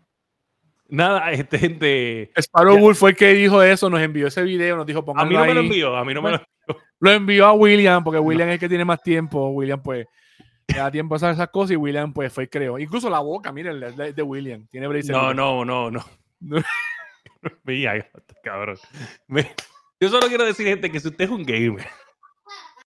Nada, 0.89 1.31
este 1.33 1.59
gente. 1.59 2.31
Sparrow. 2.37 2.79
Wolf 2.79 2.99
fue 2.99 3.11
el 3.11 3.17
que 3.17 3.33
dijo 3.35 3.63
eso, 3.63 3.89
nos 3.91 4.01
envió 4.01 4.27
ese 4.27 4.43
video, 4.43 4.77
nos 4.77 4.87
dijo, 4.87 5.05
A 5.17 5.25
mí 5.25 5.35
no 5.35 5.41
me 5.45 5.55
lo 5.55 5.61
ahí". 5.61 5.67
envió, 5.67 5.97
a 5.97 6.05
mí 6.05 6.15
no 6.15 6.23
me 6.23 6.33
lo 6.33 6.41
Lo 7.01 7.11
envió 7.13 7.47
a 7.47 7.53
William, 7.53 8.03
porque 8.03 8.19
William 8.19 8.49
es 8.49 8.55
el 8.55 8.61
que 8.61 8.69
tiene 8.69 8.85
más 8.85 9.01
tiempo. 9.03 9.49
William, 9.51 9.81
pues, 9.83 10.07
le 10.67 10.77
da 10.79 10.91
tiempo 10.91 11.15
a 11.15 11.17
hacer 11.17 11.31
esas 11.31 11.49
cosas 11.49 11.71
y 11.73 11.77
William, 11.77 12.13
pues, 12.13 12.33
fue 12.33 12.45
y 12.45 12.49
creó. 12.49 12.79
Incluso 12.79 13.09
la 13.09 13.21
boca, 13.21 13.53
miren, 13.53 13.81
es 13.83 13.97
de, 14.17 14.23
William. 14.23 14.67
Tiene. 14.69 14.89
No, 15.05 15.33
no, 15.33 15.65
no, 15.65 15.91
no. 15.91 16.05
No. 16.41 16.63
Mira, 17.65 18.05
cabrón. 18.43 18.77
Me- 19.29 19.49
Yo 20.01 20.09
solo 20.09 20.27
quiero 20.27 20.45
decir, 20.45 20.67
gente, 20.67 20.91
que 20.91 20.99
si 21.01 21.09
usted 21.09 21.25
es 21.27 21.31
un 21.31 21.45
gamer 21.45 21.87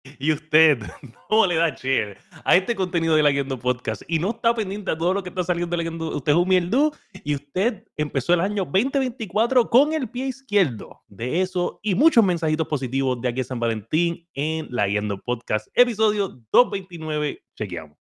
y 0.19 0.33
usted 0.33 0.79
no 1.31 1.47
le 1.47 1.57
da 1.57 1.71
share 1.71 2.19
a 2.45 2.57
este 2.57 2.75
contenido 2.75 3.15
de 3.15 3.23
la 3.23 3.31
Guiendo 3.31 3.59
Podcast 3.59 4.03
y 4.09 4.19
no 4.19 4.31
está 4.31 4.55
pendiente 4.55 4.91
a 4.91 4.99
todo 4.99 5.15
lo 5.15 5.23
que 5.23 5.29
está 5.29 5.45
saliendo 5.45 5.77
de 5.77 5.85
la 5.85 5.91
usted 5.91 6.33
es 6.33 6.39
un 6.39 6.49
mierdú 6.49 6.93
y 7.25 7.35
usted 7.35 7.85
empezó 7.97 8.35
el 8.35 8.41
año 8.41 8.65
2024 8.65 9.69
con 9.69 9.93
el 9.93 10.09
pie 10.09 10.27
izquierdo. 10.27 11.03
De 11.09 11.41
eso 11.41 11.81
y 11.83 11.95
muchos 11.95 12.25
mensajitos 12.25 12.67
positivos 12.69 13.21
de 13.21 13.29
aquí 13.29 13.41
a 13.41 13.45
San 13.45 13.61
Valentín 13.61 14.27
en 14.35 14.69
la 14.71 14.87
Guiendo 14.87 15.19
Podcast, 15.19 15.69
episodio 15.75 16.41
229. 16.53 17.43
Chequeamos. 17.55 18.00